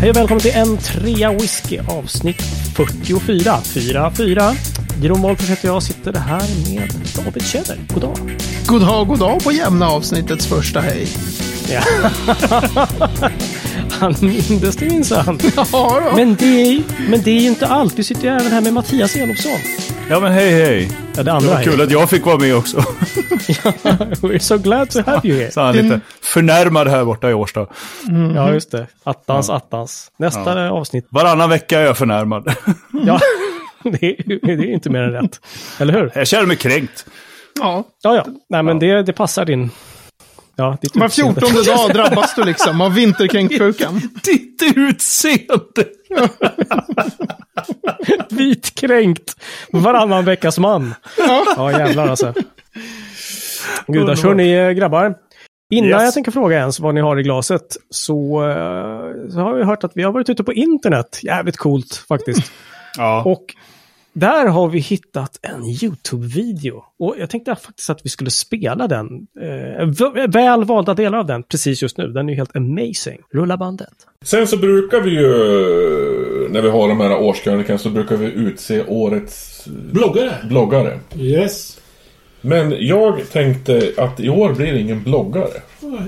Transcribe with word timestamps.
Hej 0.00 0.10
och 0.10 0.16
välkommen 0.16 0.40
till 0.40 0.54
en 0.54 0.76
trea 0.76 1.32
whisky 1.32 1.78
avsnitt 1.78 2.42
44. 2.76 3.60
44. 3.64 4.54
Jeroen 5.02 5.22
Wahlfors 5.22 5.50
heter 5.50 5.68
jag 5.68 5.82
sitter 5.82 6.14
här 6.14 6.70
med 6.70 6.92
David 7.16 7.46
Tjäder. 7.46 7.78
God 7.94 8.02
dag. 8.02 8.18
God 8.66 8.80
dag, 8.80 9.06
god 9.08 9.18
dag 9.18 9.44
på 9.44 9.52
jämna 9.52 9.88
avsnittets 9.88 10.46
första 10.46 10.80
hej. 10.80 11.06
Ja. 11.70 11.82
Han 13.90 14.14
mindes 14.20 14.76
det 14.76 14.86
minsann. 14.86 15.38
Ja. 15.72 16.12
Men 16.16 16.34
det, 16.34 16.62
är, 16.62 16.82
men 17.10 17.22
det 17.22 17.30
är 17.30 17.40
ju 17.40 17.48
inte 17.48 17.66
allt. 17.66 17.98
Vi 17.98 18.04
sitter 18.04 18.22
ju 18.22 18.28
även 18.28 18.52
här 18.52 18.60
med 18.60 18.72
Mattias 18.72 19.16
Elofsson. 19.16 19.58
Ja 20.10 20.20
men 20.20 20.32
hej 20.32 20.50
hej. 20.50 20.88
Ja, 20.90 20.96
det 21.16 21.22
Det 21.22 21.32
andra 21.32 21.54
var 21.54 21.62
kul 21.62 21.80
att 21.80 21.90
jag 21.90 22.10
fick 22.10 22.26
vara 22.26 22.38
med 22.38 22.56
också. 22.56 22.78
We're 24.20 24.38
so 24.38 24.58
glad 24.58 24.90
to 24.90 24.98
have 25.06 25.20
you 25.28 25.38
here. 25.38 25.50
Så 25.50 25.60
han 25.60 25.78
är 25.78 25.82
lite 25.82 26.00
förnärmad 26.20 26.88
här 26.88 27.04
borta 27.04 27.30
i 27.30 27.34
Årsta. 27.34 27.66
Ja, 28.34 28.52
just 28.52 28.70
det. 28.70 28.86
Attans, 29.04 29.50
attans. 29.50 30.10
Nästa 30.16 30.70
avsnitt. 30.70 31.06
Varannan 31.10 31.50
vecka 31.50 31.80
är 31.80 31.84
jag 31.84 31.96
förnärmad. 31.98 32.54
Ja, 33.06 33.20
det 33.82 34.06
är, 34.06 34.46
det 34.46 34.52
är 34.52 34.72
inte 34.72 34.90
mer 34.90 35.00
än 35.02 35.12
rätt. 35.12 35.40
Eller 35.78 35.92
hur? 35.92 36.12
Jag 36.14 36.28
känner 36.28 36.46
mig 36.46 36.56
kränkt. 36.56 37.06
ja. 37.60 37.84
Ja, 38.02 38.16
ja. 38.16 38.24
Nej, 38.48 38.62
men 38.62 38.78
det, 38.78 39.02
det 39.02 39.12
passar 39.12 39.44
din... 39.44 39.70
Ja, 40.60 40.76
ditt 40.82 40.96
Var 40.96 41.08
fjortonde 41.08 41.62
dag 41.62 41.90
drabbas 41.94 42.34
du 42.34 42.44
liksom 42.44 42.80
av 42.80 42.94
vinterkränktsjukan. 42.94 44.00
Ditt 44.24 44.62
utseende! 44.76 45.84
Vitkränkt. 48.30 49.36
Varannan 49.72 50.24
veckas 50.24 50.58
man. 50.58 50.94
Ja, 51.56 51.72
jävlar 51.72 52.08
alltså. 52.08 52.34
Gudars, 53.86 54.22
hörni 54.22 54.52
eh, 54.54 54.70
grabbar. 54.70 55.14
Innan 55.70 55.90
Yes. 55.90 56.02
jag 56.02 56.14
tänker 56.14 56.30
fråga 56.32 56.58
ens 56.58 56.80
vad 56.80 56.94
ni 56.94 57.00
har 57.00 57.18
i 57.18 57.22
glaset 57.22 57.76
så, 57.90 58.48
eh, 58.50 59.30
så 59.30 59.38
har 59.40 59.54
vi 59.54 59.64
hört 59.64 59.84
att 59.84 59.92
vi 59.94 60.02
har 60.02 60.12
varit 60.12 60.28
ute 60.28 60.44
på 60.44 60.52
internet. 60.52 61.20
Jävligt 61.22 61.56
coolt 61.56 62.04
faktiskt. 62.08 62.52
Ja. 62.96 63.22
Och 63.24 63.44
där 64.18 64.46
har 64.46 64.68
vi 64.68 64.78
hittat 64.78 65.38
en 65.42 65.64
YouTube-video. 65.64 66.84
Och 66.98 67.14
jag 67.18 67.30
tänkte 67.30 67.54
faktiskt 67.54 67.90
att 67.90 68.00
vi 68.04 68.08
skulle 68.10 68.30
spela 68.30 68.86
den. 68.88 69.06
Eh, 69.40 70.26
väl 70.28 70.64
valda 70.64 70.94
delar 70.94 71.18
av 71.18 71.26
den 71.26 71.42
precis 71.42 71.82
just 71.82 71.98
nu. 71.98 72.08
Den 72.08 72.28
är 72.28 72.32
ju 72.32 72.36
helt 72.36 72.56
amazing. 72.56 73.18
Rulla 73.32 73.56
bandet. 73.56 73.92
Sen 74.24 74.46
så 74.46 74.56
brukar 74.56 75.00
vi 75.00 75.10
ju, 75.10 75.28
när 76.50 76.62
vi 76.62 76.68
har 76.70 76.88
de 76.88 77.00
här 77.00 77.16
årskrönikorna, 77.18 77.78
så 77.78 77.90
brukar 77.90 78.16
vi 78.16 78.26
utse 78.26 78.84
årets 78.86 79.66
Bloggare? 79.92 80.32
bloggare. 80.48 80.98
Yes. 81.16 81.78
Men 82.40 82.74
jag 82.78 83.30
tänkte 83.32 83.92
att 83.96 84.20
i 84.20 84.28
år 84.28 84.52
blir 84.52 84.72
det 84.72 84.80
ingen 84.80 85.02
bloggare. 85.02 85.48
Nej. 85.80 86.00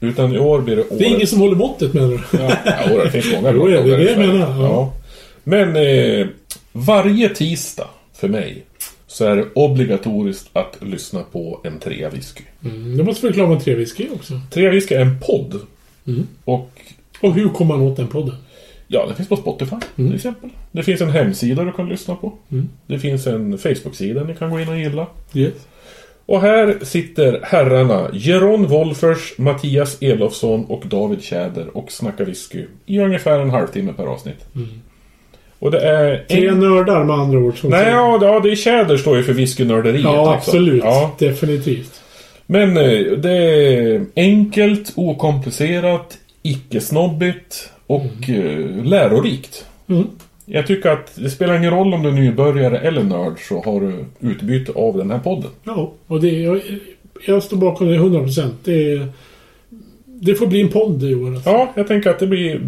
Utan 0.00 0.34
i 0.34 0.38
år 0.38 0.60
blir 0.60 0.76
det 0.76 0.82
årets... 0.82 0.98
Det 0.98 1.04
är 1.04 1.08
ingen 1.14 1.26
som 1.26 1.40
håller 1.40 1.56
måttet 1.56 1.94
menar 1.94 2.08
du? 2.08 2.38
Ja, 2.38 2.50
ja, 2.64 3.04
det 3.04 3.10
finns 3.10 3.32
många 3.32 3.52
Jo, 3.52 3.58
bra 3.62 3.70
ja, 3.70 3.80
det 3.80 3.92
är 3.92 3.96
bloggare 3.96 4.04
det 4.04 4.10
jag 4.10 4.34
menar, 4.34 4.62
ja. 4.62 4.92
Men 5.44 5.76
eh, 5.76 6.26
varje 6.72 7.28
tisdag 7.28 7.88
för 8.12 8.28
mig 8.28 8.64
så 9.06 9.24
är 9.24 9.36
det 9.36 9.46
obligatoriskt 9.54 10.50
att 10.52 10.76
lyssna 10.80 11.22
på 11.22 11.60
en 11.64 11.78
trea 11.78 12.10
whisky. 12.10 12.44
Mm, 12.64 12.96
då 12.96 13.04
måste 13.04 13.20
förklara 13.20 13.48
vad 13.48 13.64
tre 13.64 13.74
whisky 13.74 14.06
är 14.06 14.14
också. 14.14 14.40
Trea 14.50 14.70
whisky 14.70 14.94
är 14.94 15.00
en 15.00 15.20
podd. 15.20 15.60
Mm. 16.06 16.26
Och 16.44 16.70
Och 17.20 17.34
hur 17.34 17.48
kommer 17.48 17.76
man 17.76 17.86
åt 17.86 17.96
den 17.96 18.08
podden? 18.08 18.34
Ja, 18.88 19.06
det 19.08 19.14
finns 19.14 19.28
på 19.28 19.36
Spotify 19.36 19.76
till 19.96 20.14
exempel. 20.14 20.50
Det 20.72 20.82
finns 20.82 21.00
en 21.00 21.10
hemsida 21.10 21.64
du 21.64 21.72
kan 21.72 21.88
lyssna 21.88 22.14
på. 22.16 22.32
Mm. 22.52 22.68
Det 22.86 22.98
finns 22.98 23.26
en 23.26 23.58
Facebook-sida 23.58 24.24
ni 24.24 24.34
kan 24.34 24.50
gå 24.50 24.60
in 24.60 24.68
och 24.68 24.78
gilla. 24.78 25.06
Yes. 25.34 25.52
Och 26.26 26.40
här 26.40 26.78
sitter 26.82 27.40
herrarna 27.42 28.10
Jeron 28.12 28.66
Wolfers, 28.66 29.38
Mattias 29.38 29.98
Elofsson 30.02 30.64
och 30.64 30.82
David 30.86 31.22
Tjäder 31.22 31.76
och 31.76 31.92
snackar 31.92 32.24
whisky 32.24 32.64
i 32.86 32.98
ungefär 33.00 33.38
en 33.38 33.50
halvtimme 33.50 33.92
per 33.92 34.04
avsnitt. 34.04 34.46
Och 35.60 35.70
det 35.70 35.80
är... 35.80 36.24
Tre 36.28 36.54
nördar 36.54 37.04
med 37.04 37.16
andra 37.16 37.38
ord. 37.38 37.58
Som 37.60 37.70
Nej, 37.70 37.84
säger. 37.84 37.96
ja, 37.96 38.18
ja, 38.22 38.40
det 38.40 38.50
är 38.50 38.56
Tjäder 38.56 38.96
står 38.96 39.16
ju 39.16 39.22
för 39.22 39.32
whiskynörderiet 39.32 40.04
ja 40.04 40.20
också. 40.20 40.30
absolut. 40.50 40.84
Ja, 40.84 41.14
Definitivt. 41.18 42.02
men 42.46 42.76
eh, 42.76 43.00
det 43.18 43.32
är 43.32 44.06
enkelt, 44.16 44.92
okomplicerat, 44.96 46.18
icke-snobbigt 46.42 47.70
och 47.86 48.28
eh, 48.28 48.84
lärorikt. 48.84 49.64
Mm. 49.88 50.06
Jag 50.46 50.66
tycker 50.66 50.90
att 50.90 51.12
det 51.14 51.30
spelar 51.30 51.56
ingen 51.56 51.70
roll 51.70 51.94
om 51.94 52.02
du 52.02 52.08
är 52.08 52.12
nybörjare 52.12 52.78
eller 52.78 53.02
nörd 53.02 53.34
så 53.48 53.62
har 53.62 53.80
du 53.80 54.04
utbyte 54.20 54.72
av 54.72 54.96
den 54.96 55.10
här 55.10 55.18
podden. 55.18 55.50
Ja, 55.64 55.92
och 56.06 56.20
det 56.20 56.28
jag, 56.30 56.60
jag 57.26 57.42
står 57.42 57.56
bakom 57.56 57.88
det 57.88 57.98
100%. 57.98 58.50
Det, 58.64 59.06
det 60.04 60.34
får 60.34 60.46
bli 60.46 60.60
en 60.60 60.68
podd 60.68 61.02
i 61.02 61.14
år. 61.14 61.34
Alltså. 61.34 61.50
Ja, 61.50 61.72
jag 61.74 61.88
tänker 61.88 62.10
att 62.10 62.18
det 62.18 62.26
blir 62.26 62.60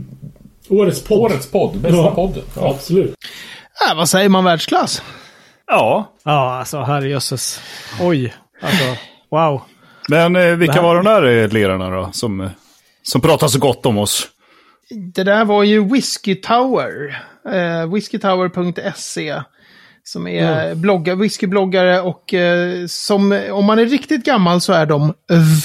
Årets 0.68 1.02
podd. 1.04 1.18
årets 1.32 1.50
podd, 1.50 1.76
bästa 1.78 1.96
Ja. 1.96 2.10
podden. 2.14 2.42
Ja. 2.56 2.70
Absolut. 2.70 3.14
Äh, 3.90 3.96
vad 3.96 4.08
säger 4.08 4.28
man 4.28 4.44
världsklass? 4.44 5.02
Ja. 5.66 6.12
Ja, 6.24 6.54
alltså 6.58 6.80
herrejösses. 6.82 7.60
Oj. 8.00 8.34
Alltså, 8.62 8.84
wow. 9.30 9.62
Men 10.08 10.36
eh, 10.36 10.46
vilka 10.56 10.74
här- 10.74 10.82
var 10.82 10.94
de 10.96 11.04
där 11.04 11.42
eh, 11.42 11.48
lirarna 11.48 11.90
då? 11.90 12.10
Som, 12.12 12.40
eh, 12.40 12.50
som 13.02 13.20
pratar 13.20 13.48
så 13.48 13.58
gott 13.58 13.86
om 13.86 13.98
oss. 13.98 14.28
Det 15.14 15.24
där 15.24 15.44
var 15.44 15.62
ju 15.62 15.84
Whiskey 15.92 16.34
Tower. 16.34 17.22
Eh, 17.52 17.92
whiskytower.se. 17.92 19.42
Som 20.04 20.26
är 20.26 20.74
blogga, 20.74 21.14
whiskybloggare 21.14 22.00
och 22.00 22.34
eh, 22.34 22.86
som, 22.86 23.40
om 23.52 23.64
man 23.64 23.78
är 23.78 23.86
riktigt 23.86 24.24
gammal 24.24 24.60
så 24.60 24.72
är 24.72 24.86
de 24.86 25.14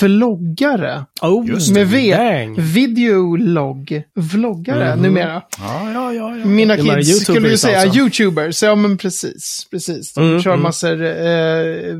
vloggare. 0.01 1.05
Oh, 1.21 1.47
Just 1.47 1.71
Med 1.73 1.87
V. 1.87 2.15
Bang. 2.17 2.59
Videologg. 2.61 4.03
Vloggare 4.15 4.95
numera. 4.95 5.41
Ja, 5.59 5.91
ja, 5.93 6.13
ja. 6.13 6.37
ja. 6.37 6.45
Mina 6.45 6.77
kids 6.77 7.19
skulle 7.23 7.49
ju 7.49 7.57
säga 7.57 7.79
alltså. 7.81 7.99
YouTubers. 7.99 8.63
Ja, 8.63 8.75
men 8.75 8.97
precis. 8.97 9.67
precis. 9.71 10.13
De 10.13 10.23
Mm, 10.29 10.41
kör 10.41 10.51
mm. 10.51 10.63
massor 10.63 11.01
eh, 11.03 11.95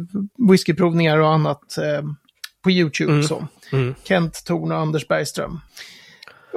whiskyprovningar 0.52 1.18
och 1.18 1.30
annat 1.34 1.78
eh, 1.78 2.02
på 2.64 2.72
YouTube. 2.72 3.24
Så. 3.24 3.48
mm. 3.72 3.96
Kent 4.04 4.44
Thorn 4.46 4.72
och 4.72 4.78
Anders 4.78 5.08
Bergström. 5.08 5.60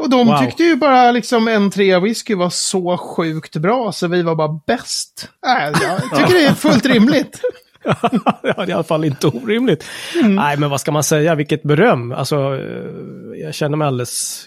Och 0.01 0.11
de 0.11 0.27
Wow. 0.27 0.39
tyckte 0.39 0.63
ju 0.63 0.77
bara 0.77 1.13
liksom 1.13 1.49
en 1.49 1.71
trea 1.71 2.01
whisky 2.01 2.35
var 2.35 2.51
så 2.51 2.97
sjukt 2.99 3.57
bra 3.57 3.93
så 3.93 4.07
vi 4.09 4.23
var 4.23 4.35
bara 4.35 4.61
bäst. 4.67 5.29
Äh, 5.47 5.81
jag 5.83 6.03
tycker 6.29 6.35
det 6.41 6.47
är 6.47 6.55
fullt 6.55 6.87
rimligt. 6.87 7.41
ja, 7.85 8.11
det 8.43 8.49
är 8.49 8.69
i 8.69 8.73
alla 8.73 8.83
fall 8.85 9.05
inte 9.05 9.27
orimligt. 9.27 9.85
Nej, 10.25 10.57
men 10.57 10.71
vad 10.71 10.81
ska 10.81 10.93
man 10.93 11.05
säga? 11.05 11.35
Vilket 11.35 11.63
beröm. 11.63 12.13
Alltså, 12.13 12.37
eh, 12.37 13.41
jag 13.45 13.55
känner 13.55 13.77
mig 13.77 13.87
alldeles 13.89 14.47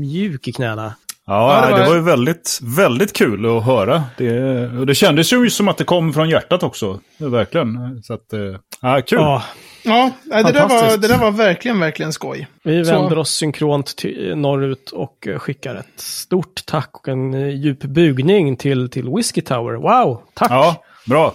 mjuk 0.00 0.48
i 0.48 0.52
knäna. 0.52 0.94
Ja, 1.26 1.54
Ja, 1.54 1.66
det 1.66 1.72
det, 1.74 1.80
var- 1.80 1.88
var... 1.88 1.94
ju 1.96 2.02
väldigt, 2.02 2.58
väldigt 2.62 3.12
kul 3.12 3.46
att 3.58 3.64
höra. 3.64 4.02
Det, 4.18 4.66
och 4.78 4.86
det 4.86 4.94
kändes 4.94 5.32
ju 5.32 5.50
som 5.50 5.68
att 5.68 5.76
det 5.78 5.84
kom 5.84 6.12
från 6.12 6.28
hjärtat 6.28 6.62
också. 6.62 7.00
Verkligen. 7.18 8.02
Så 8.02 8.14
att, 8.14 8.32
eh, 8.32 8.40
ja, 8.82 9.02
kul. 9.06 9.18
Ja, 9.18 9.42
Ja, 9.84 10.10
det, 10.24 10.42
där 10.52 10.68
var, 10.68 10.96
det 10.96 11.08
där 11.08 11.18
var 11.18 11.30
verkligen, 11.30 11.80
verkligen 11.80 12.12
skoj. 12.12 12.48
vi 12.64 12.84
Så- 12.84 12.92
vänder 12.92 13.18
oss 13.18 13.30
synkront 13.30 13.96
till 13.96 14.36
norrut 14.36 14.90
och 14.90 15.28
skickar 15.38 15.74
ett 15.74 16.00
stort 16.00 16.62
tack 16.66 16.90
och 16.92 17.08
en 17.08 17.34
eh, 17.34 17.48
djup 17.48 17.80
bugning 17.82 18.56
till, 18.56 18.88
till 18.90 19.08
Whiskey 19.16 19.42
Tower. 19.42 19.74
Wow, 19.74 20.22
tack! 20.34 20.50
Ja, 20.50 20.82
bra. 21.06 21.34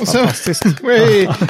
Och 0.00 0.08
sen, 0.08 0.28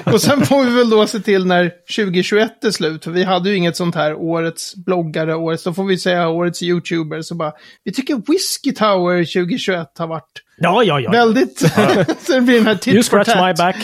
och 0.13 0.21
sen 0.21 0.47
får 0.47 0.65
vi 0.65 0.71
väl 0.71 0.91
då 0.91 1.07
se 1.07 1.21
till 1.21 1.47
när 1.47 1.73
2021 1.97 2.65
är 2.65 2.71
slut. 2.71 3.05
För 3.05 3.11
vi 3.11 3.25
hade 3.25 3.51
ju 3.51 3.57
inget 3.57 3.77
sånt 3.77 3.95
här 3.95 4.15
årets 4.15 4.75
bloggare, 4.77 5.35
årets, 5.35 5.65
då 5.65 5.73
får 5.73 5.85
vi 5.85 5.99
säga 5.99 6.29
årets 6.29 6.63
YouTuber. 6.63 7.23
Så 7.23 7.35
bara, 7.35 7.53
vi 7.85 7.93
tycker 7.93 8.23
Whiskey 8.33 8.73
Tower 8.73 9.25
2021 9.25 9.89
har 9.99 10.07
varit 10.07 10.43
Ja, 10.63 10.83
ja, 10.85 11.01
ja. 11.01 11.11
väldigt... 11.11 11.59
så 12.27 12.33
det 12.33 12.41
blir 12.41 12.55
den 12.55 12.67
här 12.67 12.75
tit 12.75 12.95
You 12.95 13.03
scratch 13.03 13.29
my 13.29 13.55
back, 13.55 13.77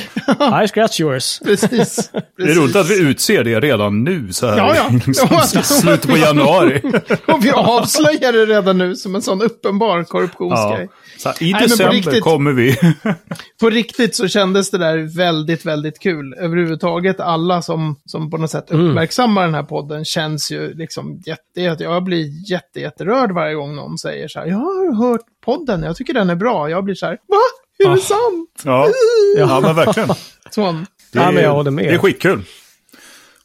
I 0.64 0.68
scratch 0.68 1.00
yours. 1.00 1.40
Precis. 1.44 2.10
Det 2.36 2.42
är 2.42 2.54
roligt 2.54 2.76
att 2.76 2.90
vi 2.90 3.00
utser 3.00 3.44
det 3.44 3.60
redan 3.60 4.04
nu 4.04 4.32
så 4.32 4.46
här. 4.46 4.58
Ja, 4.58 4.74
ja. 4.76 5.00
liksom, 5.06 5.28
Ja, 5.30 5.62
slutet 5.62 6.10
på 6.10 6.16
januari. 6.16 6.82
Och 7.26 7.44
vi 7.44 7.50
avslöjar 7.50 8.32
det 8.32 8.46
redan 8.46 8.78
nu 8.78 8.96
som 8.96 9.14
en 9.14 9.22
sån 9.22 9.42
uppenbar 9.42 10.06
Ja. 10.38 10.78
Så 11.18 11.28
här, 11.28 11.42
I 11.42 11.52
på 11.52 11.58
december 11.58 11.92
riktigt. 11.92 12.22
kommer 12.22 12.52
vi. 12.52 12.76
På 13.60 13.70
riktigt 13.70 14.16
så 14.16 14.28
kändes 14.28 14.70
det 14.70 14.78
där 14.78 15.16
väldigt, 15.16 15.64
väldigt 15.66 15.98
kul. 16.00 16.34
Överhuvudtaget 16.38 17.20
alla 17.20 17.62
som, 17.62 17.96
som 18.04 18.30
på 18.30 18.36
något 18.36 18.50
sätt 18.50 18.70
Mm. 18.70 18.86
uppmärksammar 18.88 19.42
den 19.44 19.54
här 19.54 19.62
podden 19.62 20.04
känns 20.04 20.50
ju 20.52 20.74
liksom 20.74 21.22
jätte, 21.26 21.82
jag 21.84 22.04
blir 22.04 22.50
jätte, 22.50 22.80
jätterörd 22.80 23.32
varje 23.32 23.54
gång 23.54 23.76
någon 23.76 23.98
säger 23.98 24.28
så 24.28 24.38
här, 24.38 24.46
jag 24.46 24.56
har 24.56 24.94
hört 25.10 25.20
podden, 25.44 25.82
jag 25.82 25.96
tycker 25.96 26.14
den 26.14 26.30
är 26.30 26.34
bra. 26.34 26.70
Jag 26.70 26.84
blir 26.84 26.94
så 26.94 27.06
här, 27.06 27.12
va? 27.28 27.36
Är 27.78 27.90
Ah. 27.90 27.94
det 27.94 28.00
sant? 28.00 28.62
Ja, 28.64 28.88
ja 29.38 29.60
men 29.60 29.76
verkligen. 29.76 30.08
Sån. 30.50 30.86
Det 31.12 31.18
Ja, 31.18 31.28
är, 31.28 31.32
men 31.32 31.42
jag 31.42 31.52
håller 31.54 31.70
med. 31.70 31.84
Det 31.84 31.94
är 31.94 31.98
skitkul. 31.98 32.42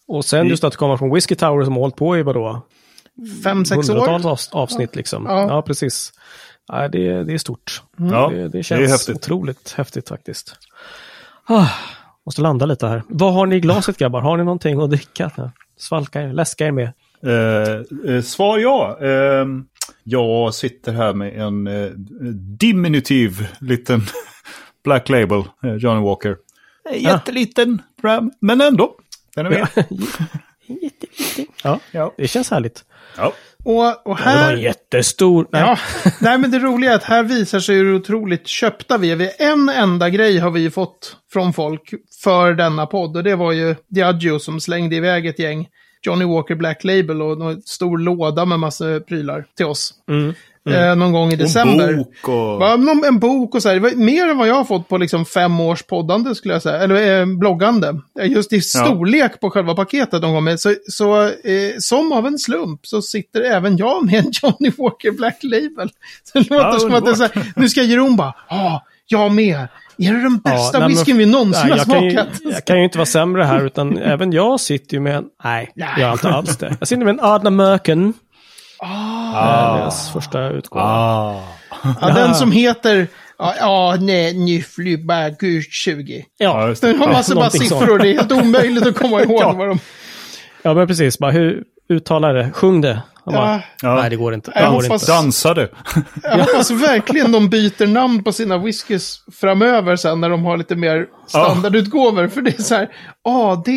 Och 0.08 0.26
sen 0.26 0.48
just 0.48 0.64
att 0.64 0.76
komma 0.76 0.98
från 0.98 1.14
Whiskey 1.14 1.36
Tower 1.36 1.64
som 1.64 1.74
har 1.74 1.80
hållit 1.82 1.96
på 1.96 2.18
i 2.18 2.24
vadå? 2.24 2.62
Fem, 3.44 3.66
sex 3.66 3.88
Hundratals 3.90 4.26
år? 4.26 4.30
avs- 4.32 4.50
avsnitt 4.52 4.96
liksom. 4.96 5.26
Ja. 5.28 5.42
Ja, 5.48 5.62
precis. 5.62 6.14
Ja, 6.68 6.88
det, 6.88 7.24
det 7.24 7.34
är 7.34 7.38
stort. 7.38 7.82
Ja, 7.98 8.30
det, 8.34 8.48
det 8.48 8.60
är 8.60 8.64
känns 8.64 8.92
häftigt. 8.92 9.16
otroligt 9.16 9.72
häftigt 9.78 10.10
faktiskt. 10.10 10.56
Ah, 11.46 11.68
måste 12.26 12.42
landa 12.42 12.66
lite 12.66 12.88
här. 12.88 13.04
Vad 13.08 13.34
har 13.34 13.46
ni 13.46 13.56
i 13.56 13.60
glaset 13.60 13.98
grabbar? 13.98 14.22
Har 14.22 14.38
ni 14.38 14.44
någonting 14.44 14.82
att 14.82 14.90
dricka? 14.90 15.52
Svalka 15.78 16.22
er, 16.22 16.34
läska 16.34 16.66
er 16.68 16.72
med. 16.72 16.92
Eh, 17.26 18.14
eh, 18.16 18.22
svar 18.22 18.58
ja. 18.58 18.98
Eh, 19.02 19.46
Jag 20.04 20.54
sitter 20.54 20.94
här 20.94 21.14
med 21.14 21.42
en 21.42 21.68
eh, 21.68 21.90
diminutiv 22.60 23.48
liten 23.60 24.02
Black 24.84 25.10
Label, 25.10 25.44
eh, 25.64 25.74
Johnny 25.76 26.06
Walker. 26.06 26.38
En 26.92 27.00
Jätteliten 27.00 27.82
Ram, 28.04 28.32
men 28.40 28.62
ändå. 28.62 28.96
Den 29.36 29.46
är 29.46 29.50
med. 29.50 29.68
Ja, 31.64 31.80
Ja. 31.92 32.14
det 32.18 32.28
känns 32.28 32.52
härligt. 32.52 32.86
Ja. 33.18 33.34
Och, 33.66 34.08
och 34.08 34.18
Det 34.18 34.24
var 34.24 34.32
en 34.32 34.38
här... 34.38 34.58
jättestor... 34.58 35.48
Nej. 35.52 35.62
Ja, 35.62 35.78
nej 36.22 36.38
men 36.38 36.52
det 36.52 36.60
roliga 36.60 36.92
är 36.92 36.96
att 36.96 37.04
här 37.04 37.24
visar 37.24 37.60
sig 37.60 37.76
hur 37.76 37.96
otroligt 37.96 38.48
köpta 38.48 38.98
vi 38.98 39.12
är. 39.12 39.16
Vi 39.16 39.32
En 39.40 39.70
enda 39.70 40.10
grej 40.10 40.38
har 40.40 40.52
vi 40.52 40.70
fått 40.70 41.18
från 41.34 41.54
folk 41.54 41.94
för 42.24 42.54
denna 42.54 42.86
podd 42.86 43.18
och 43.18 43.24
det 43.24 43.36
var 43.36 43.52
ju 43.52 43.76
Diageo 43.88 44.40
som 44.40 44.60
slängde 44.60 44.96
iväg 44.96 45.26
ett 45.26 45.40
gäng 45.40 45.68
Johnny 46.06 46.26
Walker 46.26 46.56
Black 46.56 46.84
Label 46.84 47.22
och 47.22 47.52
en 47.52 47.62
stor 47.62 47.98
låda 47.98 48.46
med 48.46 48.60
massa 48.60 49.00
prylar 49.00 49.46
till 49.58 49.66
oss. 49.66 49.94
Mm. 50.10 50.34
Eh, 50.70 50.96
någon 50.96 51.12
gång 51.12 51.32
i 51.32 51.36
december. 51.36 51.90
Och 51.92 51.98
bok 51.98 52.28
och... 52.28 52.64
Ja, 52.64 52.76
någon- 52.76 53.04
en 53.06 53.20
bok 53.20 53.56
och 53.56 53.62
så 53.62 53.68
här. 53.70 53.76
Det 53.76 53.82
var 53.82 53.92
mer 53.92 54.28
än 54.30 54.38
vad 54.38 54.48
jag 54.48 54.56
har 54.56 54.64
fått 54.64 54.88
på 54.88 54.98
liksom 54.98 55.26
fem 55.26 55.60
års 55.60 55.84
poddande 55.84 56.36
skulle 56.36 56.54
jag 56.54 56.62
säga. 56.64 56.78
Eller 56.84 57.20
eh, 57.20 57.26
bloggande. 57.26 58.00
Eh, 58.20 58.32
Just 58.32 58.54
i 58.54 58.62
storlek 58.62 59.40
på 59.40 59.50
själva 59.50 59.76
paketet 59.76 60.22
de 60.22 60.34
kom 60.36 60.44
med. 60.44 60.60
Så, 60.60 60.74
så 60.88 61.22
eh, 61.24 61.30
som 61.80 62.12
av 62.12 62.28
en 62.28 62.38
slump 62.40 62.80
så 62.88 63.02
sitter 63.02 63.42
även 63.42 63.78
jag 63.78 64.06
med 64.06 64.14
en 64.26 64.32
Johnny 64.44 64.72
Walker 64.78 65.12
Black 65.12 65.40
Label. 65.44 65.90
Så 66.24 66.40
det 66.40 66.50
låter 66.50 66.66
Ja, 66.68 66.80
som 66.80 66.94
att 66.94 67.06
det 67.06 67.12
är 67.12 67.16
så 67.16 67.24
här, 67.24 67.52
nu 67.56 67.70
ska 67.70 67.82
Jeroen 67.84 68.16
bara, 68.16 68.34
ja, 68.50 68.84
jag 69.08 69.32
med. 69.32 69.68
Är 69.98 70.14
det 70.14 70.22
den 70.24 70.38
bästa 70.38 70.80
men- 70.80 70.90
whiskyn 70.90 71.18
vi 71.18 71.26
någonsin 71.26 71.62
Nej, 71.70 71.72
har 71.72 71.78
jag, 71.78 71.86
kan 71.88 72.04
ju, 72.04 72.12
smakat? 72.12 72.40
jag 72.44 72.66
kan 72.66 72.78
ju 72.78 72.84
inte 72.84 72.98
vara 72.98 73.06
sämre 73.06 73.44
här, 73.44 73.66
utan 73.66 73.98
även 74.04 74.32
jag 74.32 74.60
sitter 74.60 74.94
ju 74.94 75.00
med 75.00 75.16
en... 75.16 75.24
Nej, 75.44 75.72
Nej. 75.76 75.88
jag 75.92 76.00
gör 76.00 76.12
inte 76.14 76.30
alls 76.30 76.58
det. 76.58 76.76
Jag 76.80 76.88
sitter 76.88 77.06
med 77.06 77.12
en 77.14 77.20
Adna 77.26 77.50
Möken. 77.50 78.14
Ah. 78.86 79.78
Deras 79.78 80.12
första 80.12 80.50
utgåva. 80.50 80.86
Ah. 80.86 81.42
Ja, 82.02 82.08
den 82.14 82.36
som 82.36 82.52
heter, 82.52 83.08
ja, 83.38 83.54
ja 83.60 83.98
nej, 84.00 84.34
Nyfly 84.34 84.98
Bagu 84.98 85.62
20. 85.62 86.26
Ja, 86.38 86.68
just 86.68 86.82
det. 86.82 86.88
Den 86.88 87.00
har 87.00 87.08
någonting 87.08 87.68
sånt. 87.70 87.82
siffror, 87.82 88.00
det 88.00 88.10
är 88.10 88.14
helt 88.14 88.32
omöjligt 88.32 88.88
att 88.88 88.96
komma 88.98 89.22
ihåg 89.22 89.42
Ja. 89.42 89.52
vad 89.54 89.68
de... 89.68 89.80
Ja, 90.62 90.74
men 90.74 90.88
precis. 90.88 91.20
Bara, 91.20 91.32
hur 91.32 91.64
uttalar 91.90 92.34
det? 92.34 92.52
Sjung 92.54 92.82
det. 92.82 93.02
Bara, 93.26 93.62
Ja. 93.82 93.96
Nej, 93.96 94.10
det 94.10 94.16
går 94.16 94.34
inte. 94.34 94.52
Det 94.52 94.60
Jag 94.60 94.74
går 94.74 94.82
hoppas- 94.84 95.02
inte. 95.04 95.12
Dansade. 95.12 95.70
Jag 96.24 96.38
hoppas 96.38 96.72
verkligen 96.72 97.32
de 97.32 97.50
byter 97.50 97.88
namn 97.88 98.24
på 98.24 98.32
sina 98.32 98.58
whiskys 98.58 99.18
framöver 99.42 99.96
sen 99.96 100.22
när 100.22 100.30
de 100.30 100.46
har 100.46 100.58
lite 100.58 100.76
mer 100.76 101.06
standardutgåvor. 101.28 102.28
För 102.28 102.42
det 102.42 102.60
är 102.60 102.64
så 102.64 102.76
här, 102.76 102.90
AD 103.24 103.68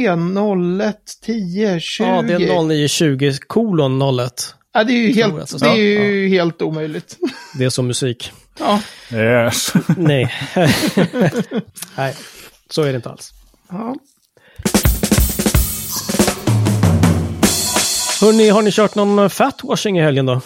01 0.84 0.96
10 1.26 1.80
20. 1.80 2.04
Ja, 2.04 2.22
det 2.22 2.32
är 2.32 2.62
0920 2.68 3.32
kolon 3.46 4.18
01. 4.20 4.54
Ja, 4.76 4.84
det 4.84 4.92
är 4.92 4.96
ju 4.96 5.12
helt, 5.12 5.34
jag 5.38 5.48
så. 5.48 5.58
det 5.58 5.70
är 5.70 5.74
ju 5.76 6.28
helt 6.28 6.62
omöjligt. 6.62 7.18
Det 7.58 7.64
är 7.64 7.70
som 7.70 7.86
musik. 7.86 8.32
Ja. 8.58 8.80
Yes. 9.12 9.72
Nej. 9.96 10.34
Nej, 11.96 12.14
så 12.70 12.82
är 12.82 12.86
det 12.86 12.96
inte 12.96 13.10
alls. 13.10 13.32
Ja. 13.68 13.96
Hörrni, 18.20 18.48
har 18.48 18.62
ni 18.62 18.72
kört 18.72 18.94
någon 18.94 19.30
fatwashing 19.30 19.98
i 19.98 20.02
helgen 20.02 20.26
då? 20.26 20.40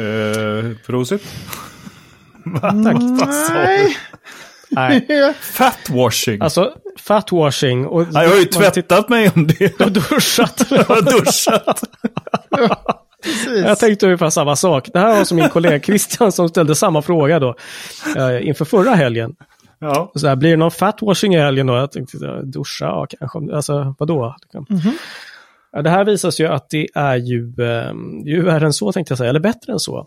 Uh, 0.00 0.76
prosit. 0.86 1.22
Tack. 2.60 2.96
Nej. 3.50 3.96
Nej. 4.68 5.34
Fatwashing. 5.40 6.40
Alltså, 6.40 6.74
fatwashing. 6.98 7.86
Och 7.86 8.12
Nej, 8.12 8.24
jag 8.24 8.30
har 8.30 8.38
ju 8.38 8.44
tvättat 8.44 9.08
mig 9.08 9.30
om 9.34 9.46
det. 9.46 9.80
Och 9.80 9.92
duschat. 9.92 10.66
Jag 10.70 10.84
har 10.84 11.02
duschat. 11.02 11.82
Precis. 13.22 13.64
Jag 13.64 13.78
tänkte 13.78 14.06
ungefär 14.06 14.30
samma 14.30 14.56
sak. 14.56 14.88
Det 14.92 14.98
här 14.98 15.16
var 15.16 15.24
som 15.24 15.36
min 15.36 15.48
kollega 15.48 15.80
Christian 15.86 16.32
som 16.32 16.48
ställde 16.48 16.74
samma 16.74 17.02
fråga 17.02 17.38
då. 17.38 17.54
Eh, 18.16 18.48
inför 18.48 18.64
förra 18.64 18.90
helgen. 18.94 19.34
Ja. 19.78 20.12
Så 20.14 20.28
här, 20.28 20.36
blir 20.36 20.50
det 20.50 20.56
någon 20.56 20.70
fatwashing 20.70 21.34
i 21.34 21.38
helgen 21.38 21.66
då? 21.66 21.74
Jag 21.74 21.92
tänkte, 21.92 22.42
duscha, 22.42 22.84
ja, 22.84 23.06
kanske. 23.20 23.54
Alltså, 23.56 23.94
vadå? 23.98 24.36
Ja, 25.72 25.82
det 25.82 25.90
här 25.90 26.04
visar 26.04 26.30
sig 26.30 26.46
ju 26.46 26.52
att 26.52 26.70
det 26.70 26.88
är 26.94 27.16
ju, 27.16 27.54
eh, 27.58 27.92
ju 28.24 28.42
värre 28.42 28.66
än 28.66 28.72
så 28.72 28.92
tänkte 28.92 29.12
jag 29.12 29.18
säga, 29.18 29.30
eller 29.30 29.40
bättre 29.40 29.72
än 29.72 29.78
så. 29.78 30.06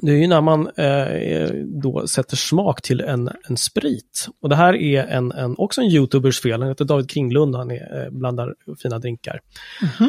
Det 0.00 0.12
är 0.12 0.16
ju 0.16 0.26
när 0.26 0.40
man 0.40 0.68
eh, 0.76 1.48
då 1.82 2.06
sätter 2.06 2.36
smak 2.36 2.82
till 2.82 3.00
en, 3.00 3.30
en 3.48 3.56
sprit. 3.56 4.28
Och 4.42 4.48
det 4.48 4.56
här 4.56 4.74
är 4.74 5.04
en, 5.04 5.32
en, 5.32 5.54
också 5.58 5.80
en 5.80 5.86
YouTubers 5.86 6.40
fel, 6.40 6.60
han 6.60 6.68
heter 6.68 6.84
David 6.84 7.10
Kringlund, 7.10 7.56
han 7.56 7.70
är, 7.70 8.04
eh, 8.04 8.10
blandar 8.10 8.54
fina 8.82 8.98
drinkar. 8.98 9.40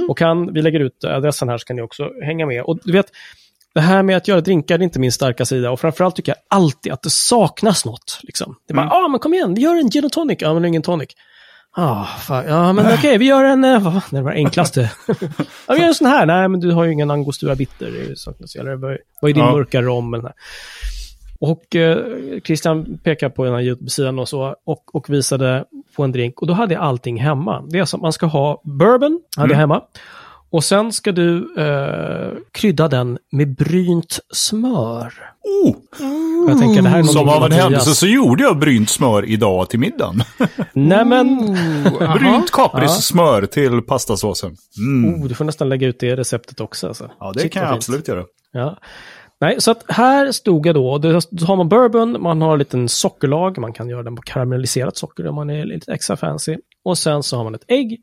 Och 0.09 0.21
han, 0.21 0.53
vi 0.53 0.61
lägger 0.61 0.79
ut 0.79 1.03
adressen 1.03 1.49
här 1.49 1.57
så 1.57 1.65
kan 1.65 1.75
ni 1.75 1.81
också 1.81 2.09
hänga 2.23 2.45
med. 2.45 2.63
Och 2.63 2.79
du 2.83 2.91
vet, 2.91 3.11
det 3.73 3.81
här 3.81 4.03
med 4.03 4.17
att 4.17 4.27
göra 4.27 4.41
drinkar 4.41 4.79
är 4.79 4.83
inte 4.83 4.99
min 4.99 5.11
starka 5.11 5.45
sida 5.45 5.71
och 5.71 5.79
framförallt 5.79 6.15
tycker 6.15 6.31
jag 6.31 6.59
alltid 6.59 6.93
att 6.93 7.01
det 7.01 7.09
saknas 7.09 7.85
något. 7.85 8.19
Liksom. 8.23 8.55
Det 8.67 8.73
är 8.73 8.75
bara, 8.75 8.85
ja 8.85 9.05
ah, 9.05 9.07
men 9.07 9.19
kom 9.19 9.33
igen, 9.33 9.53
vi 9.53 9.61
gör 9.61 9.75
en 9.75 9.89
gin 9.89 10.05
och 10.05 10.11
tonic. 10.11 10.37
Ja, 10.41 10.53
men 10.53 10.65
ingen 10.65 10.81
tonic. 10.81 11.09
Ah, 11.77 12.03
fan. 12.05 12.45
Ja, 12.47 12.73
men 12.73 12.93
okej, 12.93 13.17
vi 13.17 13.25
gör 13.25 13.43
en... 13.43 13.63
eh, 13.63 13.79
Vad 13.81 14.01
det 14.09 14.21
var 14.21 14.31
det 14.31 14.37
enklaste. 14.37 14.91
ja, 15.67 15.73
vi 15.73 15.77
gör 15.79 15.87
en 15.87 15.95
sån 15.95 16.07
här. 16.07 16.25
Nej, 16.25 16.47
men 16.47 16.59
du 16.59 16.71
har 16.71 16.83
ju 16.83 16.91
ingen 16.91 17.11
angostura 17.11 17.55
bitter. 17.55 17.91
Det 17.91 18.59
är 18.71 18.75
vad 18.75 18.97
vad 19.21 19.31
är 19.31 19.35
din 19.35 19.43
Ja. 19.43 19.51
mörka 19.51 19.81
rom? 19.81 20.13
Eller. 20.13 20.33
Och 21.39 21.75
eh, 21.75 21.97
Christian 22.45 22.97
pekar 23.03 23.29
på 23.29 23.43
den 23.45 23.53
här 23.53 23.61
YouTube-sidan 23.61 24.19
och 24.19 24.29
så 24.29 24.55
och, 24.65 24.95
och 24.95 25.09
visade 25.09 25.65
på 25.95 26.03
en 26.03 26.11
drink. 26.11 26.41
Och 26.41 26.47
då 26.47 26.53
hade 26.53 26.73
jag 26.73 26.83
allting 26.83 27.19
hemma. 27.21 27.63
Det 27.69 27.77
är 27.77 27.81
alltså 27.81 27.97
man 27.97 28.13
ska 28.13 28.25
ha 28.25 28.61
bourbon, 28.63 29.21
hade 29.37 29.53
jag 29.53 29.59
hemma. 29.59 29.81
Och 30.55 30.63
sen 30.63 30.91
ska 30.91 31.11
du 31.11 31.55
eh, 31.57 32.31
krydda 32.51 32.87
den 32.87 33.17
med 33.31 33.55
brynt 33.55 34.19
smör. 34.33 35.13
Oh, 35.43 35.69
Och 36.43 36.49
jag 36.51 36.59
tänker, 36.59 36.81
det 36.81 36.89
här 36.89 36.99
är 36.99 37.03
som 37.03 37.29
av 37.29 37.45
en 37.45 37.51
händelse 37.51 37.95
så 37.95 38.07
gjorde 38.07 38.43
jag 38.43 38.59
brynt 38.59 38.89
smör 38.89 39.25
idag 39.25 39.69
till 39.69 39.79
middagen. 39.79 40.21
Nej 40.73 41.05
men, 41.05 41.37
Brynt 42.19 42.51
kaprissmör 42.51 43.45
till 43.45 43.81
pastasåsen. 43.81 44.55
Mm. 44.77 45.13
oh, 45.13 45.27
du 45.27 45.35
får 45.35 45.45
nästan 45.45 45.69
lägga 45.69 45.87
ut 45.87 45.99
det 45.99 46.15
receptet 46.15 46.61
också. 46.61 46.87
Alltså. 46.87 47.11
Ja, 47.19 47.31
det 47.33 47.39
Shit, 47.39 47.53
kan 47.53 47.61
jag 47.61 47.71
fint. 47.71 47.77
absolut 47.77 48.07
göra. 48.07 48.23
Ja. 48.51 48.77
Nej, 49.41 49.61
så 49.61 49.71
att 49.71 49.83
här 49.87 50.31
stod 50.31 50.65
jag 50.65 50.75
då 50.75 50.97
då 50.97 51.09
har 51.45 51.55
man 51.55 51.69
bourbon, 51.69 52.21
man 52.21 52.41
har 52.41 52.53
en 52.53 52.59
liten 52.59 52.89
sockerlag, 52.89 53.57
man 53.57 53.73
kan 53.73 53.89
göra 53.89 54.03
den 54.03 54.15
på 54.15 54.21
karamelliserat 54.21 54.97
socker 54.97 55.27
om 55.27 55.35
man 55.35 55.49
är 55.49 55.65
lite 55.65 55.93
extra 55.93 56.17
fancy. 56.17 56.57
Och 56.83 56.97
sen 56.97 57.23
så 57.23 57.37
har 57.37 57.43
man 57.43 57.55
ett 57.55 57.65
ägg 57.67 58.01